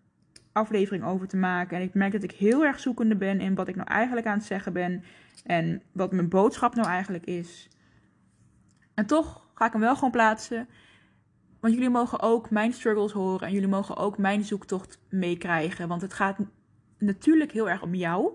aflevering 0.51 1.03
over 1.03 1.27
te 1.27 1.37
maken. 1.37 1.77
En 1.77 1.83
ik 1.83 1.93
merk 1.93 2.11
dat 2.11 2.23
ik 2.23 2.31
heel 2.31 2.65
erg 2.65 2.79
zoekende 2.79 3.15
ben 3.15 3.39
in 3.39 3.55
wat 3.55 3.67
ik 3.67 3.75
nou 3.75 3.87
eigenlijk 3.87 4.27
aan 4.27 4.37
het 4.37 4.45
zeggen 4.45 4.73
ben. 4.73 5.03
En 5.45 5.81
wat 5.91 6.11
mijn 6.11 6.29
boodschap 6.29 6.75
nou 6.75 6.87
eigenlijk 6.87 7.25
is. 7.25 7.69
En 8.93 9.05
toch 9.05 9.47
ga 9.53 9.65
ik 9.65 9.71
hem 9.71 9.81
wel 9.81 9.95
gewoon 9.95 10.11
plaatsen. 10.11 10.67
Want 11.59 11.73
jullie 11.73 11.89
mogen 11.89 12.21
ook 12.21 12.49
mijn 12.49 12.73
struggles 12.73 13.11
horen. 13.11 13.47
En 13.47 13.53
jullie 13.53 13.67
mogen 13.67 13.97
ook 13.97 14.17
mijn 14.17 14.43
zoektocht 14.43 14.99
meekrijgen. 15.09 15.87
Want 15.87 16.01
het 16.01 16.13
gaat 16.13 16.37
natuurlijk 16.97 17.51
heel 17.51 17.69
erg 17.69 17.81
om 17.81 17.95
jou. 17.95 18.33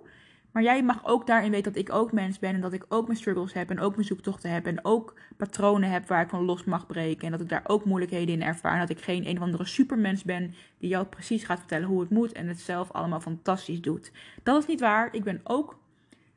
Maar 0.57 0.65
jij 0.65 0.83
mag 0.83 1.05
ook 1.05 1.27
daarin 1.27 1.51
weten 1.51 1.73
dat 1.73 1.83
ik 1.83 1.93
ook 1.93 2.13
mens 2.13 2.39
ben 2.39 2.55
en 2.55 2.61
dat 2.61 2.73
ik 2.73 2.85
ook 2.89 3.07
mijn 3.07 3.19
struggles 3.19 3.53
heb 3.53 3.71
en 3.71 3.81
ook 3.81 3.95
mijn 3.95 4.07
zoektochten 4.07 4.51
heb 4.51 4.67
en 4.67 4.85
ook 4.85 5.15
patronen 5.37 5.91
heb 5.91 6.07
waar 6.09 6.23
ik 6.23 6.29
van 6.29 6.45
los 6.45 6.65
mag 6.65 6.87
breken 6.87 7.25
en 7.25 7.31
dat 7.31 7.41
ik 7.41 7.49
daar 7.49 7.65
ook 7.67 7.85
moeilijkheden 7.85 8.35
in 8.35 8.43
ervaar 8.43 8.73
en 8.73 8.79
dat 8.79 8.91
ik 8.91 9.01
geen 9.01 9.27
een 9.27 9.37
of 9.37 9.43
andere 9.43 9.65
supermens 9.65 10.25
ben 10.25 10.55
die 10.79 10.89
jou 10.89 11.07
precies 11.07 11.45
gaat 11.45 11.59
vertellen 11.59 11.89
hoe 11.89 12.01
het 12.01 12.11
moet 12.11 12.33
en 12.33 12.49
het 12.49 12.61
zelf 12.61 12.91
allemaal 12.93 13.21
fantastisch 13.21 13.81
doet. 13.81 14.13
Dat 14.43 14.63
is 14.63 14.67
niet 14.67 14.81
waar. 14.81 15.15
Ik 15.15 15.25
ben 15.25 15.41
ook 15.45 15.79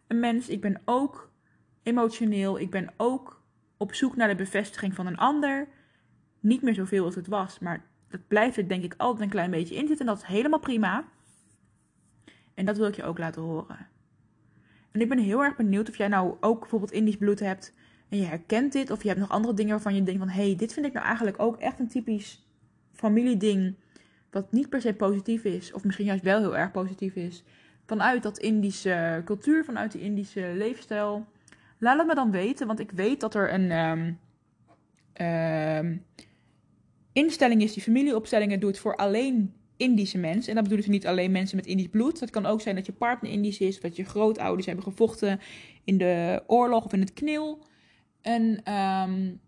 een 0.08 0.20
mens, 0.20 0.50
ik 0.50 0.62
ben 0.62 0.82
ook 0.86 1.32
emotioneel, 1.84 2.60
ik 2.60 2.70
ben 2.70 2.94
ook 2.98 3.42
op 3.78 3.94
zoek 3.94 4.16
naar 4.16 4.28
de 4.28 4.36
bevestiging 4.36 4.96
van 4.96 5.08
een 5.08 5.18
ander. 5.18 5.68
Niet 6.40 6.62
meer 6.62 6.74
zoveel 6.74 7.06
als 7.06 7.16
het 7.16 7.28
was, 7.28 7.60
maar 7.60 7.86
dat 8.10 8.28
blijft 8.28 8.58
er 8.58 8.68
denk 8.68 8.84
ik 8.84 8.94
altijd 8.98 9.24
een 9.24 9.30
klein 9.30 9.52
beetje 9.52 9.76
in 9.76 9.88
zitten 9.88 10.08
en 10.08 10.14
dat 10.14 10.22
is 10.22 10.30
helemaal 10.30 10.60
prima. 10.60 11.06
En 12.54 12.66
dat 12.66 12.78
wil 12.78 12.88
ik 12.88 12.96
je 12.96 13.04
ook 13.04 13.18
laten 13.18 13.42
horen. 13.42 13.98
En 14.92 15.02
ik 15.02 15.10
ben 15.10 15.18
heel 15.18 15.44
erg 15.44 15.56
benieuwd 15.56 15.90
of 15.90 15.98
jij 15.98 16.08
nou 16.08 16.36
ook 16.40 16.60
bijvoorbeeld 16.60 16.92
Indisch 16.92 17.18
bloed 17.18 17.40
hebt 17.40 17.74
en 18.10 18.18
je 18.18 18.26
herkent 18.26 18.72
dit. 18.72 18.92
Of 18.92 19.02
je 19.02 19.08
hebt 19.08 19.20
nog 19.20 19.30
andere 19.30 19.54
dingen 19.54 19.72
waarvan 19.72 19.96
je 19.96 20.04
denkt 20.04 20.20
van... 20.20 20.30
hé, 20.30 20.46
hey, 20.46 20.56
dit 20.56 20.74
vind 20.74 20.86
ik 20.86 20.94
nou 20.94 21.06
eigenlijk 21.06 21.40
ook 21.40 21.58
echt 21.58 21.80
een 21.80 21.88
typisch 21.88 22.48
familieding... 22.92 23.76
wat 24.32 24.52
niet 24.52 24.70
per 24.70 24.82
se 24.82 24.94
positief 24.94 25.44
is. 25.44 25.74
Of 25.74 25.84
misschien 25.84 26.06
juist 26.06 26.24
wel 26.24 26.40
heel 26.40 26.58
erg 26.58 26.72
positief 26.72 27.16
is. 27.16 27.44
Vanuit 27.86 28.24
dat 28.24 28.38
Indische 28.38 29.22
cultuur, 29.26 29.64
vanuit 29.64 29.92
die 29.92 30.02
Indische 30.02 30.54
leefstijl. 30.56 31.28
Laat 31.78 31.98
het 31.98 32.08
me 32.08 32.16
dan 32.16 32.32
weten, 32.32 32.68
want 32.68 32.80
ik 32.80 32.92
weet 32.92 33.20
dat 33.20 33.36
er 33.36 33.54
een... 33.54 33.72
Um, 35.26 36.06
instelling 37.14 37.62
is 37.62 37.74
die 37.74 37.84
familieopstellingen 37.84 38.60
doet 38.60 38.80
voor 38.80 38.96
alleen 38.96 39.54
Indische 39.80 40.18
mensen. 40.18 40.50
En 40.50 40.54
dat 40.54 40.64
bedoelen 40.64 40.86
ze 40.86 40.92
niet 40.92 41.08
alleen 41.08 41.32
mensen 41.32 41.56
met 41.56 41.66
Indisch 41.66 41.88
bloed. 41.88 42.20
Dat 42.20 42.30
kan 42.30 42.46
ook 42.46 42.62
zijn 42.62 42.76
dat 42.76 42.86
je 42.86 42.92
partner 42.92 43.32
Indisch 43.32 43.60
is, 43.60 43.76
of 43.76 43.82
dat 43.82 43.96
je 43.96 44.04
grootouders 44.04 44.66
hebben 44.66 44.84
gevochten 44.84 45.40
in 45.84 45.98
de 45.98 46.44
oorlog 46.48 46.86
of 46.86 46.94
in 46.94 47.00
het 47.00 47.14
knil. 47.14 47.66
En 48.22 48.74
um, 48.74 49.40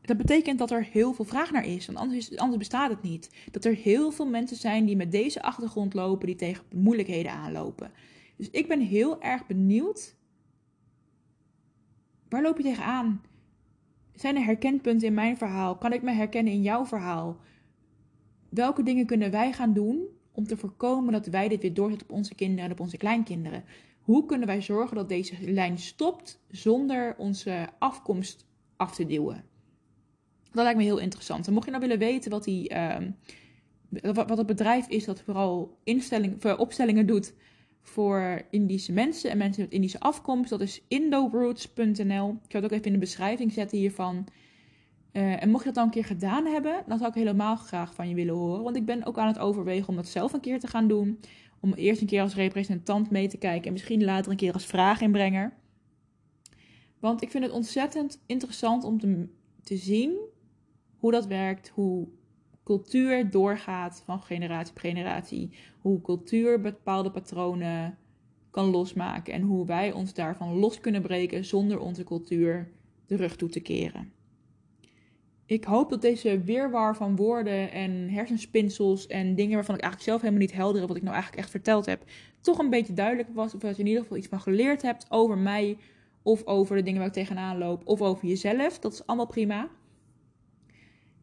dat 0.00 0.16
betekent 0.16 0.58
dat 0.58 0.70
er 0.70 0.84
heel 0.84 1.12
veel 1.12 1.24
vraag 1.24 1.50
naar 1.50 1.66
is, 1.66 1.86
want 1.86 1.98
anders, 1.98 2.36
anders 2.36 2.58
bestaat 2.58 2.90
het 2.90 3.02
niet. 3.02 3.30
Dat 3.50 3.64
er 3.64 3.74
heel 3.74 4.10
veel 4.10 4.26
mensen 4.26 4.56
zijn 4.56 4.84
die 4.84 4.96
met 4.96 5.12
deze 5.12 5.42
achtergrond 5.42 5.94
lopen, 5.94 6.26
die 6.26 6.36
tegen 6.36 6.64
moeilijkheden 6.72 7.32
aanlopen. 7.32 7.90
Dus 8.36 8.50
ik 8.50 8.68
ben 8.68 8.80
heel 8.80 9.22
erg 9.22 9.46
benieuwd. 9.46 10.16
Waar 12.28 12.42
loop 12.42 12.56
je 12.56 12.62
tegenaan? 12.62 13.22
Zijn 14.14 14.36
er 14.36 14.44
herkenpunten 14.44 15.08
in 15.08 15.14
mijn 15.14 15.36
verhaal? 15.36 15.76
Kan 15.76 15.92
ik 15.92 16.02
me 16.02 16.12
herkennen 16.12 16.52
in 16.52 16.62
jouw 16.62 16.86
verhaal? 16.86 17.40
Welke 18.48 18.82
dingen 18.82 19.06
kunnen 19.06 19.30
wij 19.30 19.52
gaan 19.52 19.72
doen 19.72 20.06
om 20.32 20.46
te 20.46 20.56
voorkomen 20.56 21.12
dat 21.12 21.26
wij 21.26 21.48
dit 21.48 21.62
weer 21.62 21.74
doorzetten 21.74 22.08
op 22.08 22.16
onze 22.16 22.34
kinderen 22.34 22.64
en 22.64 22.70
op 22.70 22.80
onze 22.80 22.96
kleinkinderen? 22.96 23.64
Hoe 24.00 24.26
kunnen 24.26 24.46
wij 24.46 24.62
zorgen 24.62 24.96
dat 24.96 25.08
deze 25.08 25.34
lijn 25.40 25.78
stopt 25.78 26.40
zonder 26.50 27.14
onze 27.18 27.68
afkomst 27.78 28.46
af 28.76 28.94
te 28.94 29.06
duwen? 29.06 29.44
Dat 30.52 30.62
lijkt 30.62 30.78
me 30.78 30.84
heel 30.84 30.98
interessant. 30.98 31.46
En 31.46 31.52
mocht 31.52 31.64
je 31.64 31.70
nou 31.70 31.82
willen 31.82 31.98
weten 31.98 32.30
wat, 32.30 32.44
die, 32.44 32.68
ehm, 32.68 33.10
wat, 34.02 34.38
het 34.38 34.46
bedrijf 34.46 34.88
is 34.88 35.04
dat 35.04 35.20
vooral 35.20 35.78
instelling, 35.84 36.36
voor 36.38 36.56
opstellingen 36.56 37.06
doet 37.06 37.34
voor 37.82 38.42
Indische 38.50 38.92
mensen 38.92 39.30
en 39.30 39.38
mensen 39.38 39.62
met 39.62 39.72
Indische 39.72 40.00
afkomst, 40.00 40.50
dat 40.50 40.60
is 40.60 40.82
indoroots.nl. 40.88 42.30
Ik 42.30 42.52
ga 42.52 42.60
het 42.60 42.64
ook 42.64 42.70
even 42.70 42.84
in 42.84 42.92
de 42.92 42.98
beschrijving 42.98 43.52
zetten 43.52 43.78
hiervan. 43.78 44.26
Uh, 45.12 45.42
en 45.42 45.50
mocht 45.50 45.62
je 45.62 45.66
dat 45.68 45.74
dan 45.74 45.84
een 45.84 45.90
keer 45.90 46.04
gedaan 46.04 46.46
hebben, 46.46 46.82
dan 46.86 46.98
zou 46.98 47.10
ik 47.10 47.16
helemaal 47.16 47.56
graag 47.56 47.94
van 47.94 48.08
je 48.08 48.14
willen 48.14 48.34
horen. 48.34 48.62
Want 48.62 48.76
ik 48.76 48.86
ben 48.86 49.04
ook 49.04 49.18
aan 49.18 49.26
het 49.26 49.38
overwegen 49.38 49.88
om 49.88 49.96
dat 49.96 50.06
zelf 50.06 50.32
een 50.32 50.40
keer 50.40 50.60
te 50.60 50.66
gaan 50.66 50.88
doen. 50.88 51.20
Om 51.60 51.72
eerst 51.72 52.00
een 52.00 52.06
keer 52.06 52.22
als 52.22 52.34
representant 52.34 53.10
mee 53.10 53.28
te 53.28 53.36
kijken 53.36 53.66
en 53.66 53.72
misschien 53.72 54.04
later 54.04 54.30
een 54.30 54.36
keer 54.36 54.52
als 54.52 54.66
vraaginbrenger. 54.66 55.52
Want 56.98 57.22
ik 57.22 57.30
vind 57.30 57.44
het 57.44 57.52
ontzettend 57.52 58.22
interessant 58.26 58.84
om 58.84 58.98
te, 58.98 59.28
te 59.62 59.76
zien 59.76 60.18
hoe 60.96 61.12
dat 61.12 61.26
werkt, 61.26 61.68
hoe 61.68 62.08
cultuur 62.64 63.30
doorgaat 63.30 64.02
van 64.04 64.22
generatie 64.22 64.72
op 64.72 64.78
generatie, 64.78 65.50
hoe 65.80 66.00
cultuur 66.00 66.60
bepaalde 66.60 67.10
patronen 67.10 67.98
kan 68.50 68.70
losmaken 68.70 69.32
en 69.32 69.42
hoe 69.42 69.66
wij 69.66 69.92
ons 69.92 70.14
daarvan 70.14 70.58
los 70.58 70.80
kunnen 70.80 71.02
breken 71.02 71.44
zonder 71.44 71.78
onze 71.78 72.04
cultuur 72.04 72.72
de 73.06 73.16
rug 73.16 73.36
toe 73.36 73.48
te 73.48 73.60
keren. 73.60 74.12
Ik 75.48 75.64
hoop 75.64 75.90
dat 75.90 76.02
deze 76.02 76.40
weerwar 76.40 76.96
van 76.96 77.16
woorden 77.16 77.72
en 77.72 78.08
hersenspinsels 78.08 79.06
en 79.06 79.34
dingen 79.34 79.54
waarvan 79.54 79.74
ik 79.74 79.80
eigenlijk 79.80 80.10
zelf 80.10 80.20
helemaal 80.20 80.46
niet 80.46 80.52
helder 80.52 80.78
heb 80.78 80.88
wat 80.88 80.96
ik 80.96 81.02
nou 81.02 81.14
eigenlijk 81.14 81.44
echt 81.44 81.52
verteld 81.52 81.86
heb, 81.86 82.04
toch 82.40 82.58
een 82.58 82.70
beetje 82.70 82.92
duidelijk 82.92 83.28
was. 83.32 83.54
Of 83.54 83.60
dat 83.60 83.76
je 83.76 83.82
in 83.82 83.88
ieder 83.88 84.02
geval 84.02 84.16
iets 84.16 84.28
van 84.28 84.40
geleerd 84.40 84.82
hebt 84.82 85.06
over 85.08 85.38
mij 85.38 85.76
of 86.22 86.44
over 86.44 86.76
de 86.76 86.82
dingen 86.82 86.98
waar 86.98 87.08
ik 87.08 87.14
tegenaan 87.14 87.58
loop 87.58 87.86
of 87.86 88.02
over 88.02 88.28
jezelf. 88.28 88.78
Dat 88.78 88.92
is 88.92 89.06
allemaal 89.06 89.26
prima. 89.26 89.68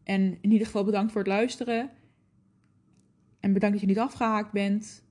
En 0.04 0.38
in 0.42 0.52
ieder 0.52 0.66
geval 0.66 0.84
bedankt 0.84 1.12
voor 1.12 1.22
het 1.22 1.30
luisteren. 1.30 1.90
En 3.40 3.54
bedankt 3.54 3.76
dat 3.76 3.86
je 3.86 3.94
niet 3.94 4.06
afgehaakt 4.06 4.52
bent. 4.52 5.04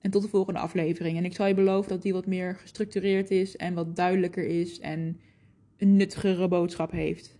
En 0.00 0.10
tot 0.10 0.22
de 0.22 0.28
volgende 0.28 0.60
aflevering. 0.60 1.16
En 1.16 1.24
ik 1.24 1.34
zal 1.34 1.46
je 1.46 1.54
beloven 1.54 1.90
dat 1.90 2.02
die 2.02 2.12
wat 2.12 2.26
meer 2.26 2.54
gestructureerd 2.54 3.30
is 3.30 3.56
en 3.56 3.74
wat 3.74 3.96
duidelijker 3.96 4.46
is 4.46 4.80
en 4.80 5.20
een 5.76 5.96
nuttigere 5.96 6.48
boodschap 6.48 6.90
heeft. 6.90 7.35